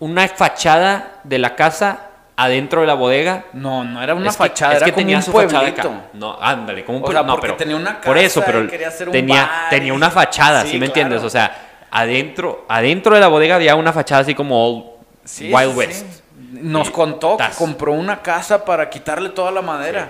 [0.00, 2.00] una fachada de la casa
[2.36, 5.02] adentro de la bodega No, no era una es que- fachada, es era que como
[5.02, 5.88] tenía un su fachada pueblito.
[5.88, 6.00] acá.
[6.12, 8.52] No, ándale, como un O pue- sea, no, porque pero tenía una por eso, casa
[8.52, 11.00] pero quería hacer un tenía bar tenía una fachada, Sí, ¿sí, me claro.
[11.00, 11.24] entiendes?
[11.24, 14.84] O sea, adentro adentro de la bodega había una fachada así como old
[15.24, 16.06] Sí, Wild West.
[16.52, 20.08] Nos Y contó que compró una casa para quitarle toda la madera.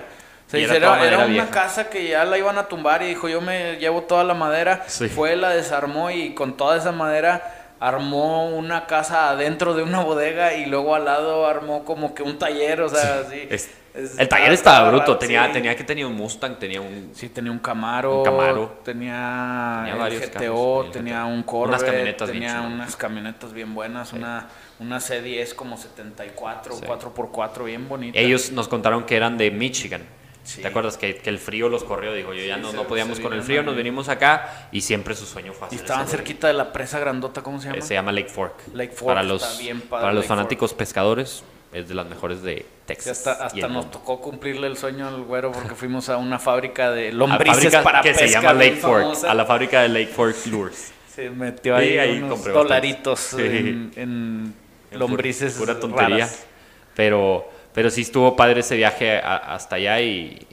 [0.57, 1.49] Era una vieja.
[1.49, 4.83] casa que ya la iban a tumbar y dijo, yo me llevo toda la madera.
[4.87, 5.07] Sí.
[5.07, 10.53] Fue, la desarmó y con toda esa madera armó una casa adentro de una bodega
[10.55, 13.21] y luego al lado armó como que un taller, o sea.
[13.49, 15.51] Es- Es- el taller estaba raro, bruto, tenía sí.
[15.53, 18.79] tenía que tenía un Mustang, tenía un Sí, tenía un Camaro, Un Camaro.
[18.83, 24.13] tenía, Tenía el varios GTO, tenía un Unas Corvette, camionetas tenía unas camionetas bien buenas,
[24.13, 24.47] una,
[24.79, 26.85] una C10 como 74, Sí.
[26.85, 28.17] 4x4 bien bonita.
[28.19, 30.03] ellos nos contaron que eran de Michigan.
[30.49, 30.61] Sí.
[30.63, 32.11] ¿Te acuerdas que, que el frío los corrió?
[32.13, 33.83] Dijo, yo ya Sí, no, se- no podíamos con el frío, nos vivir.
[33.85, 36.97] venimos acá y siempre su sueño fue Y hacer estaban ese cerquita de la presa
[36.99, 37.77] grandota, ¿cómo se llama?
[37.77, 38.55] Eh, Se llama Lake Fork.
[38.73, 42.07] Lake Fork, Para está los, bien padre para los Lake fanáticos pescadores, es de las
[42.07, 43.27] mejores de Sí, Texas.
[43.27, 43.91] hasta y hasta nos mundo.
[43.99, 48.01] tocó cumplirle el sueño al güero porque fuimos a una fábrica de lombrices fábrica para
[48.01, 49.31] que pesca se llama Lake Fork, famosa.
[49.31, 50.93] a la fábrica de Lake Fork Lures.
[51.13, 53.51] Se metió ahí, Sí, ahí unos dolaritos bastantes.
[53.55, 54.53] en, en
[54.97, 56.07] lombrices pu- Pura tontería.
[56.25, 56.45] raras.
[56.95, 60.45] Pero, pero sí estuvo padre ese viaje a- hasta allá y,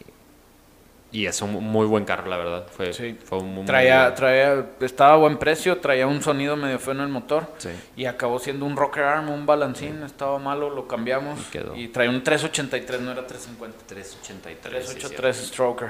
[1.12, 2.66] y es un muy buen carro, la verdad.
[2.70, 3.16] Fue, Sí.
[3.24, 6.92] fue un muy Traía, buen- traía, estaba a buen precio, traía un sonido medio feo
[6.92, 7.70] en el motor Sí.
[7.96, 11.74] y acabó siendo un rocker arm, un balancín, estaba malo, lo cambiamos Y quedó.
[11.76, 13.78] y traía un 383, no era 350.
[13.86, 14.84] 383.
[14.86, 15.88] sí, 383 Stroker.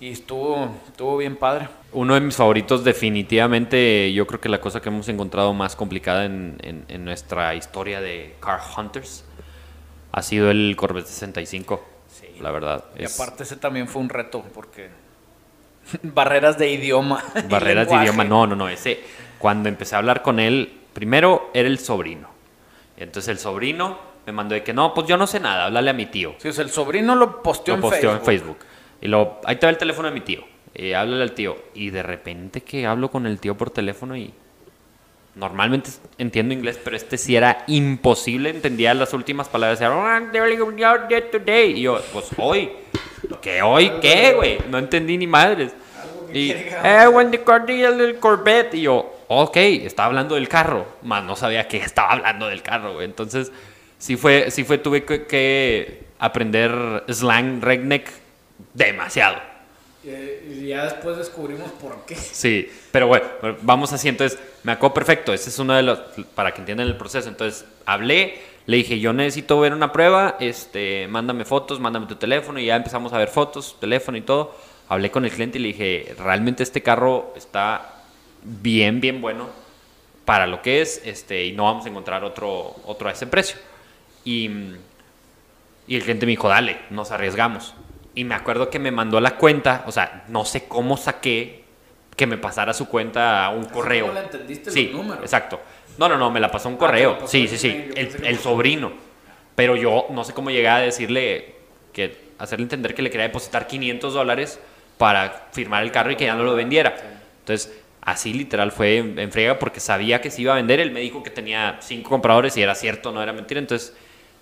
[0.00, 1.68] Y estuvo, estuvo bien padre.
[1.92, 6.24] Uno de mis favoritos definitivamente, yo creo que la cosa que hemos encontrado más complicada
[6.26, 9.24] en, en- en nuestra historia de Car Hunters
[10.14, 11.84] ha sido el Corvette 65.
[12.08, 12.26] Sí.
[12.40, 12.84] La verdad.
[12.96, 14.88] Y es aparte ese también fue un reto porque
[16.02, 17.22] barreras de idioma.
[17.48, 18.22] barreras de idioma.
[18.22, 18.68] No, no, no.
[18.68, 19.00] Ese,
[19.38, 22.28] cuando empecé a hablar con él, primero era el sobrino.
[22.96, 25.94] Entonces el sobrino me mandó de que no, pues yo no sé nada, háblale a
[25.94, 26.36] mi tío.
[26.38, 28.20] Sí, o sea, el sobrino lo posteó, Lo en, posteó Facebook.
[28.20, 28.58] en Facebook.
[29.00, 30.44] Y lo, ahí te va el teléfono de mi tío.
[30.72, 31.56] Y háblale al tío.
[31.74, 34.32] Y de repente que hablo con el tío por teléfono y
[35.34, 38.50] normalmente entiendo inglés, pero este sí era imposible.
[38.50, 39.80] Entendía las últimas palabras.
[39.80, 41.72] Era, "Oh, they're going out there today".
[41.78, 42.70] Y yo, pues hoy.
[43.40, 43.90] ¿Qué hoy?
[44.00, 44.58] ¿Qué, güey?
[44.68, 45.72] No entendí ni madres.
[46.32, 48.74] Y, eh, when the car deal el Corvette.
[48.74, 50.86] Y yo, ok, estaba hablando del carro.
[51.02, 53.04] Más no sabía que estaba hablando del carro, güey.
[53.04, 53.52] Entonces,
[53.98, 58.08] sí fue, sí fue, tuve que, que aprender slang redneck
[58.72, 59.53] demasiado.
[60.04, 62.14] Y, ya después descubrimos por qué.
[62.14, 63.26] Sí, pero bueno,
[63.62, 64.08] vamos así.
[64.08, 65.32] Entonces, me acuerdo perfecto.
[65.32, 65.98] Ese es uno de los,
[66.34, 67.28] para que entiendan el proceso.
[67.28, 72.58] Entonces, hablé, le dije, yo necesito ver una prueba, este, mándame fotos, mándame tu teléfono.
[72.60, 74.54] Y ya empezamos a ver fotos, teléfono y todo.
[74.88, 78.02] Hablé con el cliente y le dije, realmente este carro está
[78.42, 79.48] bien, bien bueno
[80.24, 83.58] para lo que es, este, y no vamos a encontrar otro, otro a ese precio.
[84.24, 84.50] Y,
[85.86, 87.74] y el cliente me dijo, dale, nos arriesgamos.
[88.14, 91.64] Y me acuerdo que me mandó la cuenta, o sea, no sé cómo saqué
[92.16, 94.06] que me pasara su cuenta a un correo.
[94.06, 95.24] ¿Cómo la entendiste sí, los números?
[95.24, 95.60] exacto.
[95.98, 97.14] No, no, no, me la pasó un Ah, correo.
[97.14, 98.92] pasó sí, sí, sí, el, sobrino.
[99.54, 101.54] Pero yo no sé cómo llegué a decirle
[101.92, 104.60] que, hacerle entender que le quería depositar 500 dólares
[104.98, 106.94] para firmar el carro y que ya no lo vendiera.
[107.40, 110.80] Entonces, así literal fue en, en friega porque sabía que se iba a vender.
[110.80, 113.60] Él me dijo que tenía cinco compradores y era cierto, no era mentira.
[113.60, 113.92] Entonces,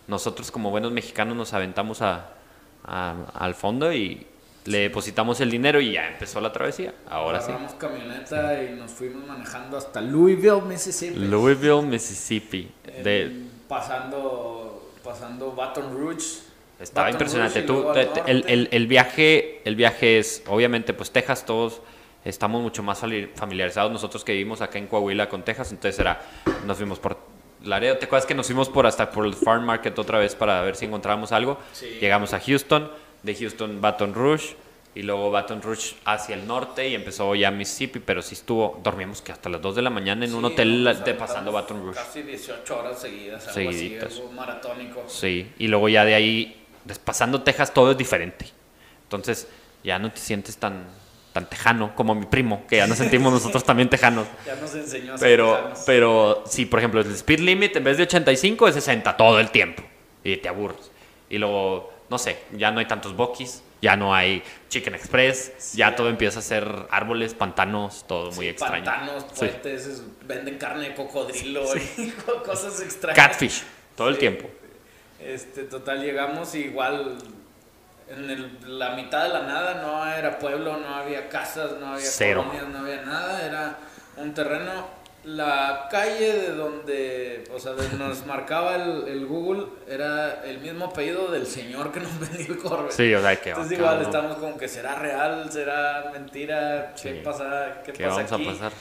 [0.07, 2.31] nosotros como buenos mexicanos nos aventamos a,
[2.85, 4.27] a- al fondo y
[4.65, 6.95] le depositamos el dinero y ya empezó la travesía.
[7.09, 7.51] Ahora sí.
[7.51, 11.19] Agarramos camioneta y nos fuimos manejando hasta Louisville, Mississippi.
[11.19, 12.71] Louisville, Mississippi.
[12.87, 16.41] En- De, pasando, pasando Baton Rouge.
[16.81, 17.63] Estaba Baton impresionante.
[17.67, 21.81] Rouge Tú, te- el, el- el viaje, el viaje es, obviamente, pues Texas, todos
[22.25, 23.01] estamos mucho más
[23.35, 26.21] familiarizados nosotros que vivimos acá en Coahuila con Texas, entonces era,
[26.67, 27.19] nos fuimos por
[27.65, 30.61] Laredo, ¿te acuerdas que nos fuimos por hasta por el Farm Market otra vez para
[30.63, 31.59] ver si encontrábamos algo?
[31.73, 31.99] Sí.
[32.01, 32.91] Llegamos a Houston,
[33.23, 34.57] de Houston Baton Rouge,
[34.95, 39.23] y luego Baton Rouge hacia el norte y empezó ya Mississippi, pero sí estuvo, dormimos
[39.23, 41.99] que hasta las 2 de la mañana en un hotel de pasando Baton Rouge.
[41.99, 44.13] Casi 18 horas seguidas, algo Seguiditas.
[44.13, 45.05] así, algo maratónico.
[45.07, 46.67] Sí, y luego ya de ahí,
[47.05, 48.47] pasando Texas, todo es diferente.
[49.05, 49.49] Entonces,
[49.83, 50.85] ya no te sientes tan,
[51.33, 54.27] tan tejano como mi primo, que ya nos sentimos nosotros también tejanos.
[54.47, 55.83] Ya nos enseñó a ser Pero, tejanos.
[55.87, 59.51] pero sí, por ejemplo, el speed limit en vez de 85 es 60 todo el
[59.51, 59.83] tiempo.
[60.25, 60.91] Y te aburres.
[61.31, 65.97] Y luego, no sé, ya no hay tantos boquis, ya no hay Chicken Express, ya
[65.97, 68.85] todo empieza a ser árboles, pantanos, todo muy extraño.
[68.85, 71.65] Pantanos, puentes, es- venden carne de cocodrilo
[71.97, 72.11] y
[72.47, 73.17] cosas extrañas.
[73.17, 73.63] Catfish,
[73.97, 74.49] todo el tiempo.
[75.19, 77.17] Este, total, llegamos y igual
[78.13, 82.05] en el- la mitad de la nada, no era pueblo, no había casas, no había
[82.07, 82.43] Cero.
[82.45, 83.77] colonias, no había nada, era
[84.17, 85.03] un terreno.
[85.25, 90.87] La calle de donde, o sea, de nos marcaba el, el Google era el mismo
[90.87, 92.91] apellido del señor que nos vendió el Corvette.
[92.93, 97.15] Sí, o sea, que Entonces igual vamos- estamos como que será real, será mentira, qué
[97.15, 97.21] Sí.
[97.25, 98.49] pasa, qué ¿Qué pasa vamos aquí?
[98.49, 98.73] a pasar?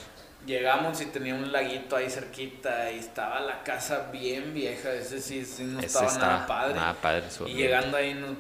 [0.48, 5.46] Llegamos y tenía un laguito ahí cerquita y estaba la casa bien vieja, ese sí,
[5.46, 6.74] sí no Ese estaba nada padre.
[6.74, 8.32] nada padre y llegando ahí nos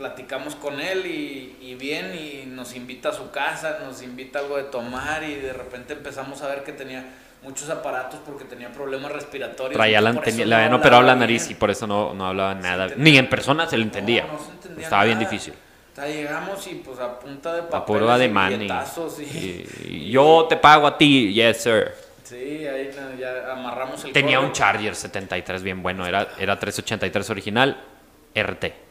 [0.00, 4.56] platicamos con él y, y bien y nos invita a su casa, nos invita algo
[4.56, 7.04] de tomar y de repente empezamos a ver que tenía
[7.42, 9.74] muchos aparatos porque tenía problemas respiratorios.
[9.74, 11.52] Traía la, no le habían operado la nariz bien.
[11.56, 12.88] y por eso no, no hablaba nada.
[12.96, 14.24] Ni en persona se le entendía.
[14.24, 15.52] No, no se entendía Estaba bien difícil.
[15.92, 18.62] O sea, llegamos y pues a punta de A papel puro ademán.
[18.62, 18.68] y-
[19.22, 21.92] y, y- yo te pago a ti, yes sir.
[22.24, 24.52] Sí, ahí no, ya amarramos el Tenía un.
[24.52, 26.06] Charger 73 bien bueno.
[26.06, 27.76] Era, era 383 original,
[28.34, 28.88] RT.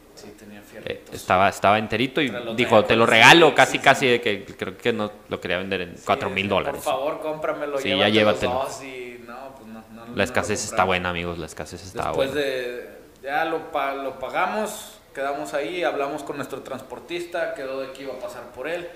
[0.84, 4.92] Eh, estaba, estaba enterito y dijo, te lo regalo, casi, casi, de que creo que
[4.92, 6.82] no lo quería vender en 4 mil dólares.
[6.82, 7.78] Por favor, cómpramelo.
[7.78, 8.66] Sí, ya llévatelo.
[8.82, 12.46] y no, pues no, no, La escasez está buena, amigos, la escasez está Después buena.
[12.46, 13.00] de.
[13.22, 18.14] Ya lo, pa- lo pagamos, quedamos ahí, hablamos con nuestro transportista, quedó de que iba
[18.14, 18.88] a pasar por él.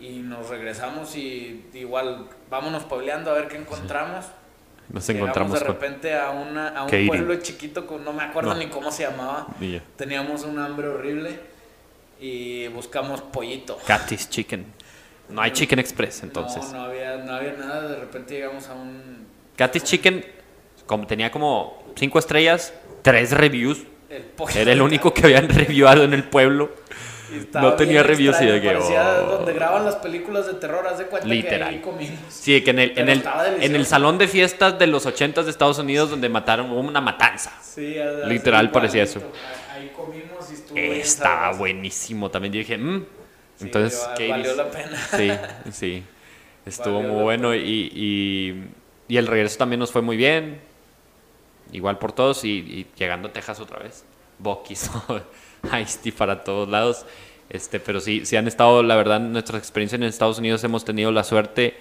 [0.00, 4.24] Y nos regresamos y igual, vámonos pableando a ver qué encontramos.
[4.90, 7.06] Nos Llegamos encontramos de repente a, una, a un Katie.
[7.08, 8.58] pueblo chiquito, con, no me acuerdo No.
[8.58, 9.46] ni cómo se llamaba.
[9.60, 9.80] Yo.
[9.96, 11.38] Teníamos un hambre horrible
[12.20, 13.78] y buscamos pollito.
[13.86, 14.64] Cathy's Chicken.
[15.28, 16.64] No hay Chicken Express, entonces.
[16.72, 19.26] No, no había, no había nada, de repente llegamos a un...
[19.56, 20.24] Cathy's Chicken
[20.86, 22.72] como, tenía como 5 estrellas,
[23.02, 23.82] 3 reviews.
[24.08, 26.70] El pollo Era el único que habían reviewado en el pueblo.
[27.54, 29.36] No tenía reviews y de que, parecía oh.
[29.36, 31.68] donde graban las películas de terror, haz de cuenta que Literal.
[31.68, 32.18] ahí comimos.
[32.28, 33.24] Sí, que en el, en el,
[33.60, 37.00] en el salón de fiestas de los 80 de Estados Unidos donde mataron hubo una
[37.00, 37.52] matanza.
[37.62, 39.20] Sí, Literal parecía eso.
[39.72, 42.30] Ahí comimos y estuvo Estaba buenísimo.
[42.30, 43.04] También yo dije, mmm.
[43.56, 44.96] Sí, Entonces, ¿qué valió la pena.
[45.16, 45.32] Sí,
[45.72, 46.04] sí.
[46.64, 48.68] Estuvo Valió muy bueno y, y,
[49.08, 50.60] y el regreso también nos fue muy bien.
[51.72, 54.04] Igual por todos y, y llegando a Texas otra vez.
[54.70, 55.22] Hizo
[55.82, 57.04] Ice para todos lados.
[57.50, 61.10] Este, pero sí, sí han estado, la verdad, nuestras experiencias en Estados Unidos hemos tenido
[61.10, 61.74] la suerte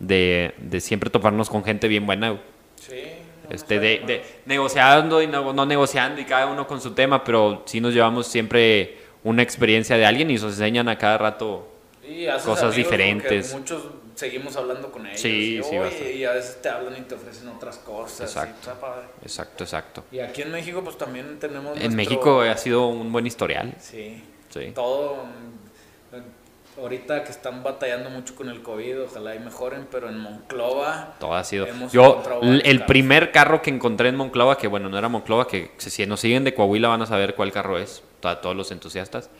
[0.00, 2.38] de, de siempre toparnos con gente bien buena.
[2.76, 3.02] Sí.
[3.48, 7.62] no Este, de, negociando y no, no negociando y cada uno con su tema, pero
[7.66, 11.68] sí nos llevamos siempre una experiencia de alguien y nos enseñan a cada rato.
[12.04, 13.54] Sí, cosas diferentes.
[13.54, 13.82] Muchos
[14.14, 15.20] seguimos hablando con ellos.
[15.20, 18.20] Sí, y, sí, y a veces te hablan y te ofrecen otras cosas.
[18.20, 18.74] y Exacto.
[18.80, 19.06] padre.
[19.22, 20.04] Exacto, exacto.
[20.12, 23.74] Y aquí en México pues también tenemos En nuestro- México ha sido un buen historial.
[23.80, 24.22] Sí.
[24.50, 24.70] Sí.
[24.74, 30.18] Todo mm, ahorita que están batallando mucho con el COVID, ojalá y mejoren, pero en
[30.18, 31.66] Monclova Todo ha sido.
[31.66, 32.86] Hemos Yo, el carros.
[32.88, 36.44] primer carro que encontré en Monclova, que bueno, no era Monclova, que si- nos siguen
[36.44, 39.30] de Coahuila van a saber cuál carro es, to- todos los entusiastas,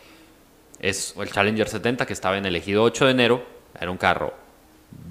[0.80, 3.44] es el Challenger 70 que estaba en el ejido 8 de enero.
[3.80, 4.34] Era un carro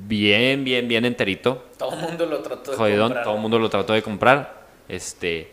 [0.07, 1.65] bien, bien, bien enterito.
[1.77, 3.23] todo el mundo lo trató de Jodidón, comprar.
[3.23, 4.63] todo el mundo lo trató de comprar.
[4.89, 5.51] Este,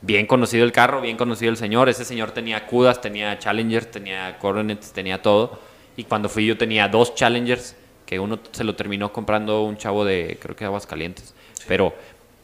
[0.00, 1.88] bien conocido el carro, bien conocido el señor.
[1.88, 5.58] Ese señor tenía Cudas, tenía Challengers, tenía Coronets, tenía todo.
[5.96, 7.76] Y cuando fui yo tenía dos Challengers,
[8.06, 11.34] que uno se lo terminó comprando un chavo de, creo que Aguascalientes.
[11.66, 11.94] Pero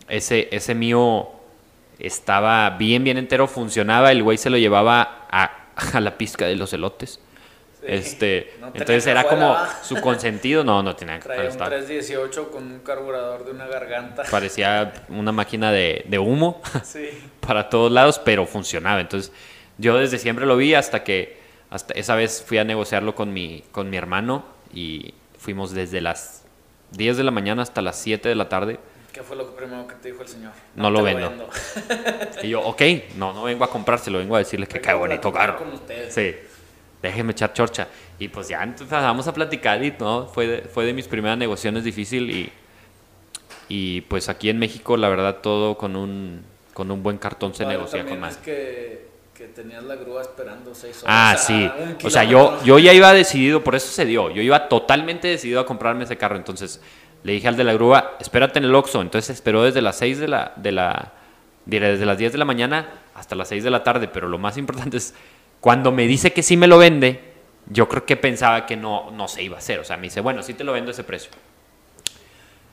[0.09, 1.29] ese, ese mío
[1.99, 4.13] estaba bien, bien entero, funcionaba.
[4.13, 7.21] El güey se lo llevaba a, a la pizca de los elotes.
[7.87, 10.65] Este, No entonces era como su consentido.
[10.65, 14.23] No, no tenía Traía un estaba- 318 con un carburador de una garganta.
[14.31, 17.09] parecía una máquina de, de humo Sí.
[17.41, 19.01] para todos lados, pero funcionaba.
[19.01, 19.33] Entonces,
[19.79, 23.65] yo desde siempre lo vi hasta que hasta esa vez fui a negociarlo con mi,
[23.73, 26.45] con mi hermano y fuimos desde las
[26.93, 28.79] 10 de la mañana hasta las 7 de la tarde.
[29.13, 30.53] ¿Qué fue lo primero que te dijo el señor?
[30.77, 31.49] No lo te vendo.
[32.43, 32.83] Y yo, ok,
[33.17, 35.61] no, no vengo a comprárselo, vengo a decirles que qué bonito carro.
[36.11, 36.35] Sí,
[37.09, 37.89] déjeme echar chorcha.
[38.19, 41.39] Y pues ya entonces vamos a platicar y no, fue de, fue de mis primeras
[41.39, 42.53] negociaciones difícil y,
[43.69, 46.43] y pues aquí en México la verdad todo con un,
[46.73, 48.35] con un buen cartón se Padre negocia con más.
[48.35, 51.05] es que, que tenías la grúa esperando seis horas.
[51.07, 52.07] Ah, sea, sí.
[52.07, 54.31] O sea, yo, yo ya iba decidido, por eso se dio.
[54.31, 56.37] Yo iba totalmente decidido a comprarme ese carro.
[56.37, 56.81] Entonces
[57.23, 59.03] le dije al de la grúa, espérate en el Oxxo.
[59.03, 61.13] Entonces esperó desde las 6 de la, de la,
[61.67, 64.09] desde las 10 de la mañana hasta las 6 de la tarde.
[64.09, 65.15] Pero lo más importante es,
[65.65, 67.21] cuando me dice que sí me lo vende,
[67.71, 69.79] yo creo que pensaba que no, no se iba a hacer.
[69.79, 71.31] O sea, me dice, bueno, sí te lo vendo a ese precio.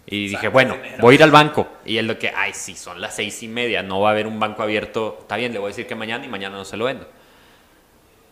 [0.05, 0.97] Y dije, bueno, dinero.
[0.99, 1.69] voy a ir al banco.
[1.85, 4.27] Y él lo que, ay, sí, son las seis y media, no va a haber
[4.27, 5.19] un banco abierto.
[5.21, 7.07] Está bien, le voy a decir que mañana y mañana no se lo vendo.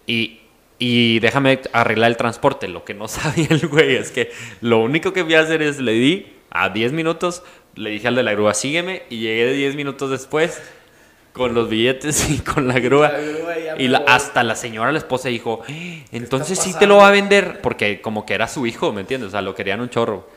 [0.05, 0.41] Y,
[0.77, 2.67] y déjame arreglar el transporte.
[2.67, 4.29] Lo que no sabía el güey es que
[4.59, 7.43] lo único que voy a hacer es le di a 10 minutos,
[7.75, 10.61] le dije al de la grúa, sígueme, y llegué 10 minutos después
[11.39, 13.11] con los billetes y con la grúa.
[13.11, 16.85] La grúa ya Y la- hasta la señora, la esposa, dijo, "Eh, entonces sí te
[16.85, 19.29] lo va a vender, porque como que era su hijo, ¿me entiendes?
[19.29, 20.27] O sea, lo querían un chorro.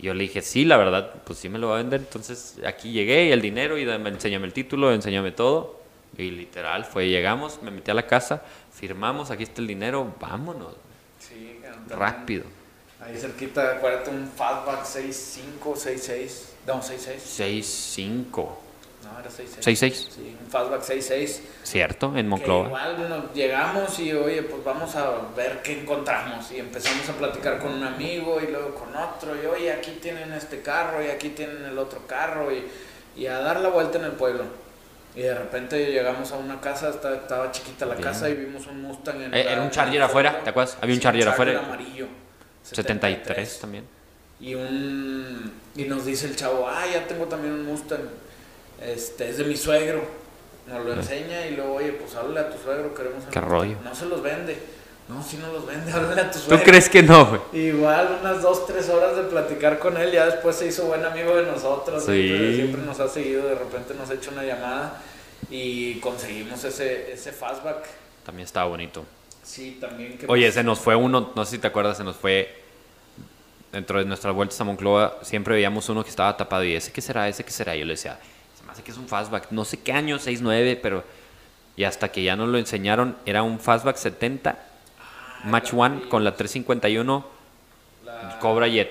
[0.00, 2.00] Y yo le dije, sí, la verdad, pues sí me lo va a vender.
[2.00, 5.78] Entonces aquí llegué y el dinero y dame, enséñame el título, enséñame todo.
[6.16, 8.42] Y literal, fue, llegamos, me metí a la casa,
[8.72, 10.74] firmamos, aquí está el dinero, vámonos,
[11.20, 11.58] Sí,
[11.90, 12.44] rápido.
[13.00, 16.52] Ahí cerquita, acuérdate, un Fastback 65, 66.
[16.66, 17.96] No, 66.
[17.98, 18.48] 6-5,
[19.12, 19.80] No, era 66.
[20.08, 21.42] 6-6, Sí, un Fastback 66.
[21.62, 22.06] ¿cierto?
[22.08, 22.66] En Que Monclova.
[22.66, 26.50] igual nos llegamos y oye, pues vamos a ver qué encontramos.
[26.52, 29.34] Y empezamos a platicar con un amigo y luego con otro.
[29.42, 32.52] Y oye, aquí tienen este carro y aquí tienen el otro carro.
[32.52, 32.64] Y,
[33.20, 34.44] y a dar la vuelta en el pueblo.
[35.16, 38.06] Y de repente llegamos a una casa, estaba, estaba chiquita la Bien.
[38.08, 40.40] casa y vimos un Mustang en Eh, era un Charger afuera.
[40.44, 40.76] ¿te acuerdas?
[40.80, 41.58] Había un Sí, Charger afuera.
[41.58, 42.06] amarillo.
[42.62, 43.84] 73 también.
[44.40, 48.00] Y un y nos dice el chavo, ah, ya tengo también un Mustang.
[48.82, 50.02] Este, es de mi suegro.
[50.68, 53.48] nos lo enseña y luego, oye, pues háblale a tu suegro, queremos ¿Qué Mustang".
[53.48, 53.76] rollo?
[53.82, 54.58] No se los vende.
[55.08, 56.64] No, sí no los vende, háblale a tu ¿Tú suegro.
[56.66, 57.66] crees que no, güey?
[57.68, 61.34] Igual unas dos, tres horas de platicar con él, ya después se hizo buen amigo
[61.36, 62.28] de nosotros, Sí.
[62.28, 65.00] siempre, siempre nos ha seguido, de repente nos ha hecho una llamada
[65.50, 67.86] y conseguimos ese, ese fastback.
[68.26, 69.04] También estaba bonito.
[69.42, 72.16] Sí, también que Oye, se nos fue uno, no sé si te acuerdas, se nos
[72.16, 72.54] fue
[73.72, 77.00] dentro de nuestras vueltas a Monclova, siempre veíamos uno que estaba tapado y ese qué
[77.00, 77.74] será, ese qué será.
[77.74, 78.18] Yo le decía,
[78.78, 81.04] hace que es un fastback, no sé qué año, 6-9, pero...
[81.76, 84.58] Y hasta que ya nos lo enseñaron, era un fastback 70,
[85.44, 87.24] Match One con la 351
[88.04, 88.90] la Cobra Jet.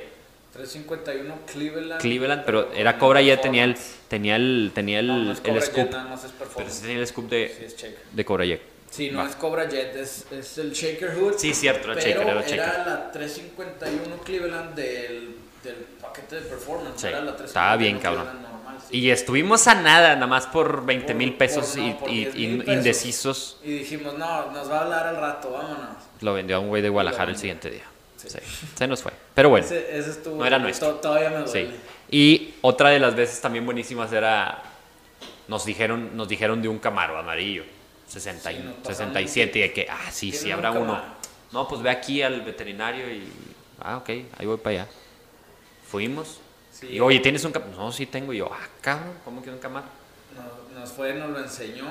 [0.53, 2.01] 351 Cleveland.
[2.01, 3.75] Cleveland, pero con era Cobra Jet, tenía el,
[4.07, 5.91] tenía el, tenía el, No, no es el Cobra Jet, scoop.
[5.91, 7.97] nada más es Pero sí tenía el scoop Sí, de, shaker.
[8.13, 8.61] de Cobra Jet.
[8.89, 9.27] Sí, no Va.
[9.27, 11.33] es Cobra Jet, es, es el Shaker Hood.
[11.38, 12.59] Sí, cierto, era pero shaker, era shaker.
[12.59, 17.01] era la 351 Cleveland del, del paquete de performance.
[17.01, 18.47] Sí, era la estaba 351 bien, cabrón.
[18.89, 18.97] Sí.
[18.99, 22.15] Y estuvimos a nada, nada más por 20 mil pesos por- no, y, por y-
[22.25, 22.73] 10 y mil pesos.
[22.75, 23.57] indecisos.
[23.63, 25.97] Y dijimos, no, nos va a hablar al rato, vámonos.
[26.21, 27.83] Lo vendió a un güey de Guadalajara el siguiente día.
[28.17, 28.29] Sí.
[28.29, 28.39] Sí,
[28.75, 29.11] se nos fue.
[29.35, 30.38] Pero bueno, Ese, ese estuvo.
[30.38, 30.89] no era nuestro.
[30.89, 31.59] to- Todavía me sí.
[31.63, 31.75] duele.
[32.09, 34.63] Y otra de las veces también buenísimas era.
[35.47, 37.63] Nos dijeron, nos dijeron de un camaro amarillo.
[38.07, 39.59] 60 y- Sí, nos pasaron 67.
[39.59, 41.01] Y de que, ah, sí, sí, ¿Tienen habrá un uno.
[41.51, 43.23] No, pues ve aquí al veterinario y.
[43.79, 44.88] Ah, ok, ahí voy para allá.
[45.89, 46.39] Fuimos.
[46.80, 46.88] Sí.
[46.88, 47.71] Y oye, ¿tienes un camaro?
[47.75, 48.34] No, sí tengo.
[48.34, 49.88] Y yo, ah, cabrón, ¿cómo que un camaro?
[50.36, 51.86] Nos, nos fue, nos lo enseñó.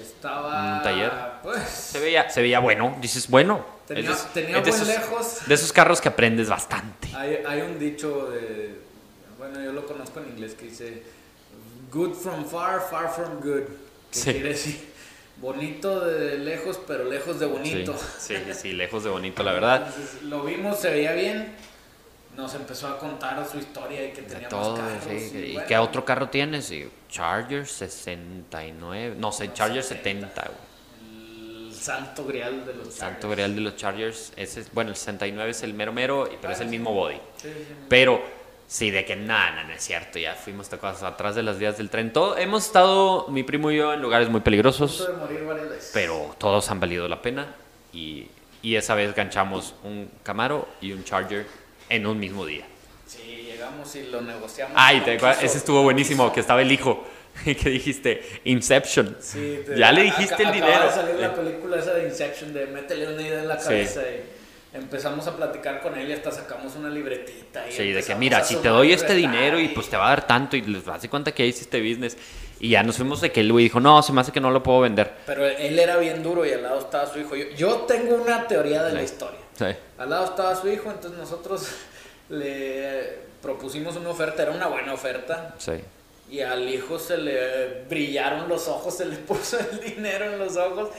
[0.00, 0.76] Estaba.
[0.76, 1.12] Un taller.
[1.42, 1.62] Pues.
[1.68, 2.96] Se veía, se veía bueno.
[3.00, 3.64] Dices, bueno.
[3.86, 5.38] Tenía- es tenía es de buen esos- lejos.
[5.46, 7.08] De esos carros que aprendes bastante.
[7.14, 8.78] Hay, hay un dicho de.
[9.38, 11.02] Bueno, yo lo conozco en inglés que dice.
[11.92, 13.62] Good from far, far from good.
[14.10, 14.32] Que Sí.
[14.32, 14.96] quiere decir.
[15.38, 17.94] Bonito de lejos, pero lejos de bonito.
[18.18, 19.86] Sí, sí, sí, lejos de bonito, la verdad.
[19.86, 21.54] Entonces, lo vimos, se veía bien.
[22.36, 25.22] Nos empezó a contar su historia y que tenía todo, más carros.
[25.30, 25.38] sí.
[25.38, 26.70] ¿Y bueno, qué otro carro tienes?
[26.70, 29.16] Y Charger 69.
[29.18, 30.66] No sé, Charger 70, güey.
[31.68, 33.30] El santo grial de los Santo Chargers.
[33.32, 34.32] Grial de los Chargers.
[34.36, 37.16] Ese es, bueno, el 69 es el mero mero, pero es el mismo body.
[37.36, 37.74] Sí, sí.
[37.88, 38.20] Pero
[38.66, 40.18] sí, de que nada, nada, no es cierto.
[40.18, 42.12] Ya fuimos tocados atrás de las vías del tren.
[42.12, 45.08] Todo, hemos estado, mi primo y yo, en lugares muy peligrosos.
[45.94, 47.46] Pero todos han valido la pena
[47.92, 48.28] y,
[48.62, 51.46] y esa vez ganchamos un Camaro y un Charger
[51.88, 52.64] en un mismo día.
[53.06, 54.74] Sí, llegamos y lo negociamos.
[54.76, 55.42] Ay, te acuerdas?
[55.42, 57.06] ese estuvo buenísimo, que estaba el hijo,
[57.44, 59.16] que dijiste Inception.
[59.20, 60.84] Sí, te- ya le a- dijiste el acaba dinero.
[60.86, 63.68] de salir la película esa de Inception de métele una idea en la Sí.
[63.68, 67.66] cabeza y empezamos a platicar con él y hasta sacamos una libretita.
[67.68, 70.06] Y Sí, de que mira, a si te doy este dinero y pues te va
[70.06, 72.16] a dar tanto y les das de cuenta que hiciste business.
[72.58, 74.62] Y ya nos fuimos de que güey dijo, no, se me hace que no lo
[74.62, 75.12] puedo vender.
[75.26, 77.36] Pero él era bien duro y al lado estaba su hijo.
[77.36, 79.04] Yo, yo tengo una teoría de la Sí.
[79.04, 79.38] historia.
[79.58, 79.64] Sí.
[79.98, 81.66] Al lado estaba su hijo, entonces nosotros
[82.28, 85.54] le propusimos una oferta, era una buena oferta.
[85.58, 85.72] Sí.
[86.30, 90.56] Y al hijo se le brillaron los ojos, se le puso el dinero en los
[90.56, 90.90] ojos.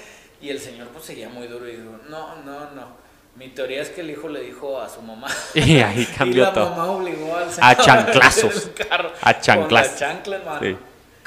[0.42, 3.08] Y el señor pues seguía muy duro y dijo, no, no, no.
[3.36, 5.28] Mi teoría es que el hijo le dijo a su mamá.
[5.54, 6.70] Y ahí cambió y la todo.
[6.72, 8.54] mamá obligó al A señor chanclazos.
[8.66, 9.90] vender el carro A chanclazos.
[9.92, 10.60] Con la chancla, hermano.
[10.62, 10.78] Sí.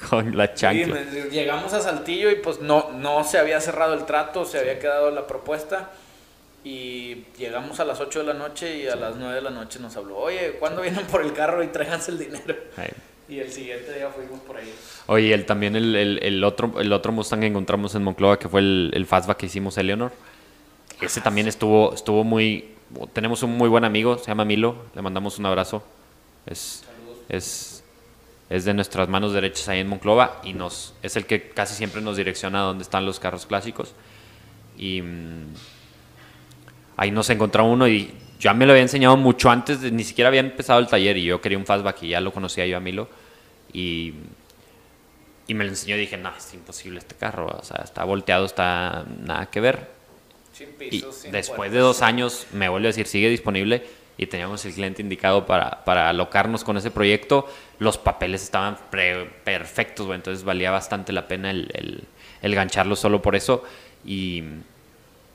[0.08, 0.94] Con la Y chancla.
[0.94, 4.78] me- llegamos a Saltillo y pues no, no se había cerrado el trato, se había
[4.78, 5.90] quedado la propuesta.
[6.62, 9.78] Y llegamos a las 8 de la noche y a las 9 de la noche
[9.80, 12.54] nos habló, oye, ¿cuándo vienen por el carro y tráiganse el dinero?
[12.76, 12.90] Ay.
[13.28, 14.74] Y el siguiente día fuimos por ahí.
[15.06, 18.48] Oye, el, también el, el- el otro, el otro Mustang que encontramos en Monclova, que
[18.48, 20.12] fue el, el fastback que hicimos, Eleanor.
[21.00, 22.74] Ese también estuvo, estuvo muy...
[23.12, 25.82] Tenemos un muy buen amigo, se llama Milo, le mandamos un abrazo.
[26.44, 27.18] Es, Saludos.
[27.28, 27.84] es,
[28.50, 32.00] es de nuestras manos derechas ahí en Monclova y nos, es el que casi siempre
[32.02, 33.94] nos direcciona a donde están los carros clásicos.
[34.76, 35.54] Y mm,
[37.00, 40.28] ahí nos encontró uno y ya me lo había enseñado mucho antes, de, ni siquiera
[40.28, 42.80] había empezado el taller y yo quería un fastback y ya lo conocía yo a
[42.80, 43.08] Milo.
[43.72, 44.12] Y,
[45.46, 48.44] y me lo enseñó y dije, no, es imposible este carro, o sea, está volteado,
[48.44, 49.88] está nada que ver.
[50.78, 53.82] Y después de dos años me vuelve a decir, sigue disponible
[54.18, 57.48] y teníamos el cliente indicado para, para alocarnos con ese proyecto.
[57.78, 62.04] Los papeles estaban pre- perfectos, entonces valía bastante la pena el, el,
[62.42, 63.64] el gancharlo solo por eso.
[64.04, 64.44] Y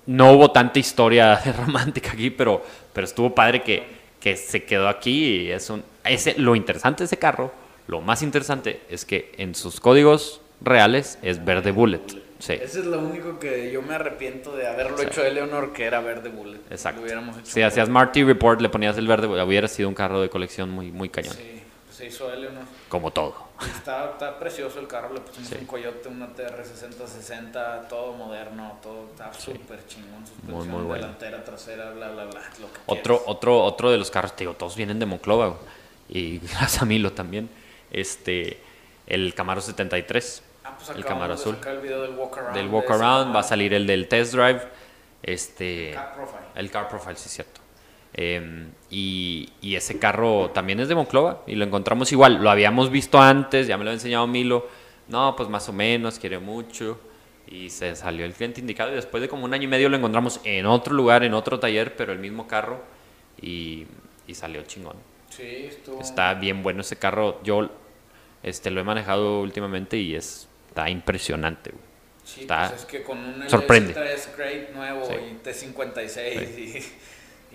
[0.08, 1.36] no hubo tanta historia
[1.66, 3.84] romántica aquí, pero, pero estuvo padre que,
[4.20, 5.42] que se quedó aquí.
[5.48, 7.52] Y es un, ese, lo interesante de ese carro,
[7.88, 12.02] lo más interesante es que en sus códigos reales es verde bullet.
[12.40, 12.54] Sí.
[12.54, 15.06] Ese es lo único que yo me arrepiento de haberlo Sí.
[15.06, 16.60] hecho de Eleonor, que era verde bullet.
[16.70, 17.00] Exacto.
[17.00, 20.22] Lo hubiéramos hecho Si hacías Marty Report, le ponías el verde, hubiera sido un carro
[20.22, 21.34] de colección muy, muy cañón.
[21.34, 22.64] Sí, pues se hizo Eleonor.
[22.90, 23.45] Como todo.
[23.62, 25.56] Está, está precioso el carro, le pusimos Sí.
[25.60, 30.26] un Coyote, una TR6060, todo moderno, todo está súper chingón.
[30.28, 32.42] Suspensión muy delantera, trasera, bla, bla, bla.
[32.60, 33.24] Lo que Otro, quieras.
[33.36, 35.48] otro, otro de los carros, te digo, todos vienen de Monclova.
[35.48, 35.60] güey.
[36.10, 37.50] Y gracias a Milo también.
[37.92, 38.60] Este,
[39.08, 40.44] el Camaro 73.
[40.66, 41.58] Ah, pues el Camaro azul.
[41.66, 42.56] el video del walk around.
[42.56, 44.62] Del de walk ese around, va a salir el del test drive.
[45.24, 45.92] Este.
[45.94, 46.40] Car profile.
[46.56, 47.62] El car profile, sí, es cierto.
[48.14, 52.36] Eh, y, y ese carro también es de Monclova y lo encontramos igual.
[52.42, 54.68] Lo habíamos visto antes, ya me lo ha enseñado Milo.
[55.10, 56.98] No, pues más o menos, quiere mucho.
[57.48, 58.92] Y se salió el cliente indicado.
[58.92, 61.60] Y después de como un año y medio lo encontramos en otro lugar, en otro
[61.60, 62.82] taller, pero el mismo carro.
[63.42, 63.86] Y,
[64.28, 64.96] y salió chingón.
[65.30, 66.00] Sí, estuvo.
[66.02, 67.42] Está bien bueno ese carro.
[67.44, 67.70] Yo
[68.44, 71.72] este, lo he manejado últimamente y es, está impresionante.
[71.72, 71.84] güey.
[72.24, 73.94] Sí, está- pues es que con un sorprende.
[73.94, 75.14] LS3 Great nuevo Sí.
[75.14, 76.84] y T56 y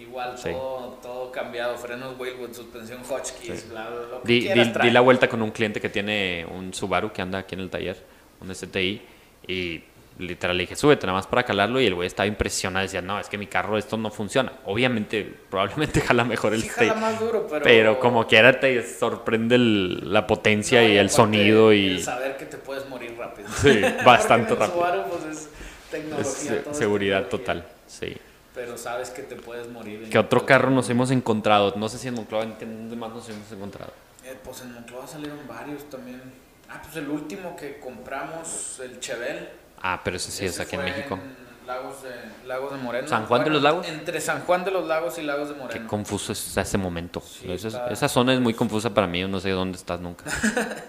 [0.00, 0.50] igual Sí.
[0.50, 4.90] todo, todo cambiado, frenos Wheelwood, suspensión Hotchkiss, bla, bla, lo que Di, quieras di- di
[4.90, 7.96] la vuelta con un cliente que tiene un Subaru que anda aquí en el taller,
[8.40, 9.02] un STI,
[9.46, 9.82] y
[10.18, 13.18] literal le dije, súbete nada más para calarlo, y el güey estaba impresionado, decía, no,
[13.18, 14.52] es que mi carro esto no funciona.
[14.66, 17.62] Obviamente, probablemente jala mejor el Sí jala más duro, pero...
[17.64, 22.36] pero como quiera te sorprende el- la potencia No, y el sonido El y saber
[22.36, 23.48] que te puedes morir rápido.
[23.48, 24.76] Sí, bastante en el rápido.
[24.86, 25.50] Subaru, pues es es
[25.90, 28.16] tecnología, se- todo es seguridad tecnología, total, sí.
[28.54, 30.08] Pero sabes que te puedes morir.
[30.10, 31.74] ¿Qué otro carro nos hemos encontrado?
[31.76, 33.92] No sé si en Monclova, ¿en qué- más nos hemos encontrado?
[34.24, 36.20] Eh, pues en Monclova salieron varios también.
[36.68, 39.48] Ah, pues el último que compramos, el Chevel.
[39.82, 41.14] Ah, pero ese sí es aquí en México.
[41.14, 42.10] en Lagos de,
[42.48, 43.06] Lagos de Moreno.
[43.08, 43.86] ¿San Juan de los Lagos?
[43.86, 45.88] Entre San Juan de los Lagos y Lagos de Qué Moreno.
[45.88, 47.20] confuso es ese momento.
[47.20, 50.00] Sí, Esa- está- esa zona es muy confusa para mí, yo no sé dónde estás
[50.00, 50.24] nunca.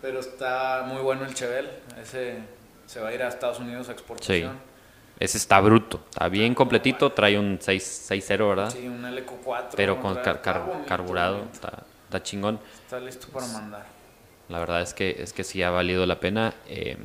[0.00, 1.70] Pero está muy bueno el Chevel.
[2.00, 2.38] Ese
[2.86, 4.58] se va a ir a Estados Unidos a exportación.
[5.20, 8.70] Ese está bruto, está bien completito, trae un 6 6.0, ¿verdad?
[8.70, 9.68] Sí, un LQ4.
[9.76, 12.58] Pero con car- car- bonito, carburado, está, está chingón.
[12.84, 13.86] Está listo para mandar.
[14.48, 16.52] La verdad es que, es que sí ha valido la pena.
[16.68, 16.96] Eh,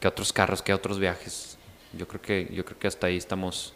[0.00, 1.56] ¿Qué otros carros, qué otros viajes?
[1.92, 3.72] Yo creo que, yo creo que hasta ahí estamos.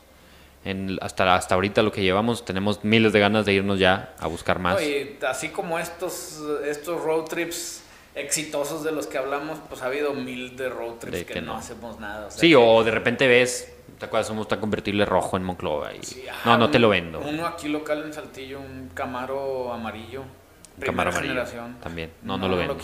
[0.63, 4.27] En, hasta, hasta ahorita lo que llevamos, tenemos miles de ganas de irnos ya a
[4.27, 4.79] buscar más.
[5.27, 7.80] Así como estos, estos road trips
[8.15, 11.41] exitosos de los que hablamos, pues ha habido mil de road trips De que, que
[11.41, 11.53] no.
[11.55, 11.59] no.
[11.59, 12.27] hacemos nada.
[12.27, 14.27] o sea sí, que- o de repente ves, ¿te acuerdas?
[14.27, 15.95] Somos tan convertible rojo en Monclova.
[15.95, 17.21] Y, Sí, no, no te un- lo vendo.
[17.21, 20.23] Uno aquí local en Saltillo, un Camaro amarillo.
[20.23, 20.29] Un
[20.83, 21.77] primera Camaro amarillo generación.
[21.83, 22.11] también.
[22.23, 22.77] No, no, lo venden.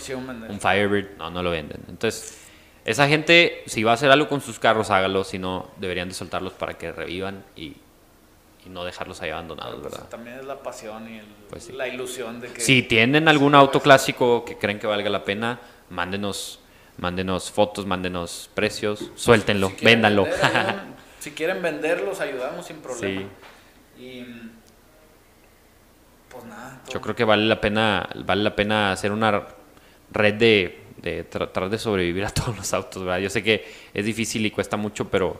[0.49, 1.81] Un Firebird, no, no lo venden.
[1.89, 2.37] Entonces,
[2.85, 5.23] esa gente, si va a hacer algo con sus carros, hágalo.
[5.23, 7.75] Si no, deberían de soltarlos para que revivan y,
[8.67, 10.09] y no dejarlos ahí abandonados, Pues, ¿verdad?
[10.09, 11.71] también es la pasión y el- Pues sí.
[11.71, 12.59] la ilusión de que...
[12.59, 15.59] Si tienen algún auto clásico que creen que valga la pena,
[15.89, 16.59] mándenos,
[16.97, 20.23] mándenos fotos, mándenos precios, suéltenlo, si véndanlo.
[20.25, 20.41] vender,
[21.19, 23.21] si quieren venderlos, ayudamos sin problema.
[23.97, 24.03] Sí.
[24.03, 24.25] Y...
[26.29, 26.81] Pues nada.
[26.83, 29.45] todo- Yo creo que vale la pena, vale la pena hacer una
[30.11, 33.19] red de, de tratar de sobrevivir a todos los autos, ¿verdad?
[33.19, 35.39] Yo sé que es difícil y cuesta mucho, pero,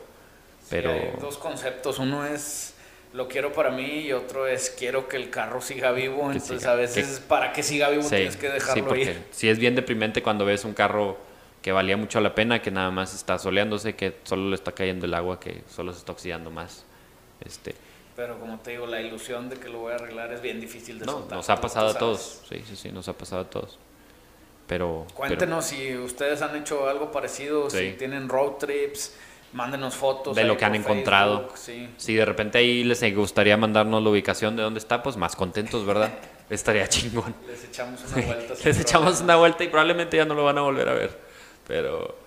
[0.61, 1.99] Sí, pero hay dos conceptos.
[1.99, 2.73] Uno es
[3.18, 6.28] lo quiero para mí y otro es quiero que el carro siga vivo.
[6.30, 9.01] Que Entonces siga, a veces para que siga vivo sí, tienes que sí, dejarlo porque
[9.01, 9.24] ir.
[9.32, 11.18] sí es bien deprimente cuando ves un carro
[11.61, 15.05] que valía mucho la pena, que nada más está soleándose, que solo le está cayendo
[15.07, 16.86] el agua, que solo se está oxidando más.
[17.43, 17.76] Este,
[18.15, 20.99] Pero como te digo, la ilusión de que lo voy a arreglar es bien difícil
[20.99, 21.38] de no, soltar.
[21.38, 22.41] nos ha pasado a todos.
[22.47, 23.80] Sí, sí, sí, nos ha pasado a todos.
[24.68, 27.91] Pero pero- Cuéntenos si ustedes han hecho algo parecido, Sí.
[27.91, 29.15] si tienen road trips,
[29.58, 30.36] mándenos fotos.
[30.36, 31.39] De lo que han por encontrado.
[31.39, 31.89] Facebook, Sí.
[31.97, 35.86] Si de repente ahí les gustaría mandarnos la ubicación de dónde está, pues más contentos,
[35.86, 36.14] ¿verdad?
[36.49, 37.36] Estaría chingón.
[37.45, 38.53] Les echamos una vuelta.
[38.64, 41.20] Les echamos una vuelta y probablemente ya no lo van a volver a ver.
[41.68, 42.18] Pero,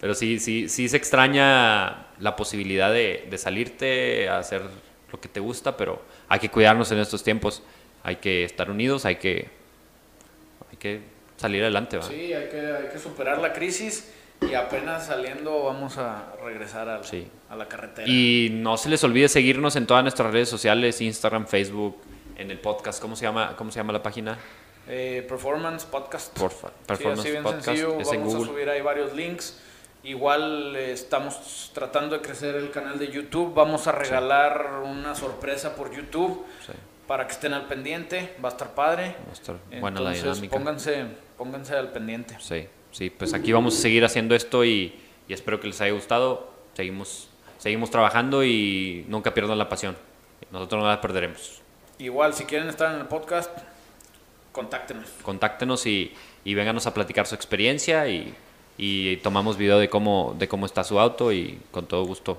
[0.00, 4.62] pero sí, sí, sí se extraña la posibilidad de, de salirte a hacer
[5.10, 7.62] lo que te gusta, pero hay que cuidarnos en estos tiempos.
[8.02, 9.48] Hay que estar unidos, hay que,
[10.70, 11.00] hay que
[11.36, 12.02] salir adelante, ¿va?
[12.02, 16.98] Sí, hay que, hay que superar la crisis y apenas saliendo vamos a regresar a,
[16.98, 17.28] la- Sí.
[17.50, 18.08] a la carretera.
[18.08, 21.96] Y no se les olvide seguirnos en todas nuestras redes sociales, Instagram, Facebook,
[22.36, 23.00] en el podcast.
[23.02, 24.38] ¿Cómo se llama, cómo se llama la página?
[24.86, 26.38] Eh, Performance Podcast.
[26.38, 27.64] Porfa, Sí, Performance así bien Podcast.
[27.64, 28.00] sencillo.
[28.00, 29.60] Es en Vamos a subir ahí varios links.
[30.04, 33.52] Igual eh, estamos tratando de crecer el canal de YouTube.
[33.54, 36.72] Vamos a regalar una sorpresa por YouTube Sí,
[37.06, 38.34] para que estén al pendiente.
[38.42, 39.16] Va a estar padre.
[39.26, 40.56] va a estar buena la dinámica.
[40.56, 41.04] Pónganse,
[41.36, 42.36] pónganse al pendiente.
[42.38, 44.94] Sí, sí, pues aquí vamos a seguir haciendo esto y,
[45.28, 46.50] y espero que les haya gustado.
[46.74, 47.28] Seguimos,
[47.58, 49.96] seguimos trabajando y nunca pierdan la pasión.
[50.50, 51.60] Nosotros no la perderemos.
[51.98, 53.50] Igual, si quieren estar en el podcast,
[54.52, 55.08] contáctenos.
[55.22, 56.14] Contáctenos y,
[56.44, 58.34] y vénganos a platicar su experiencia y,
[58.76, 62.38] y tomamos video de cómo, de cómo está su auto y con todo gusto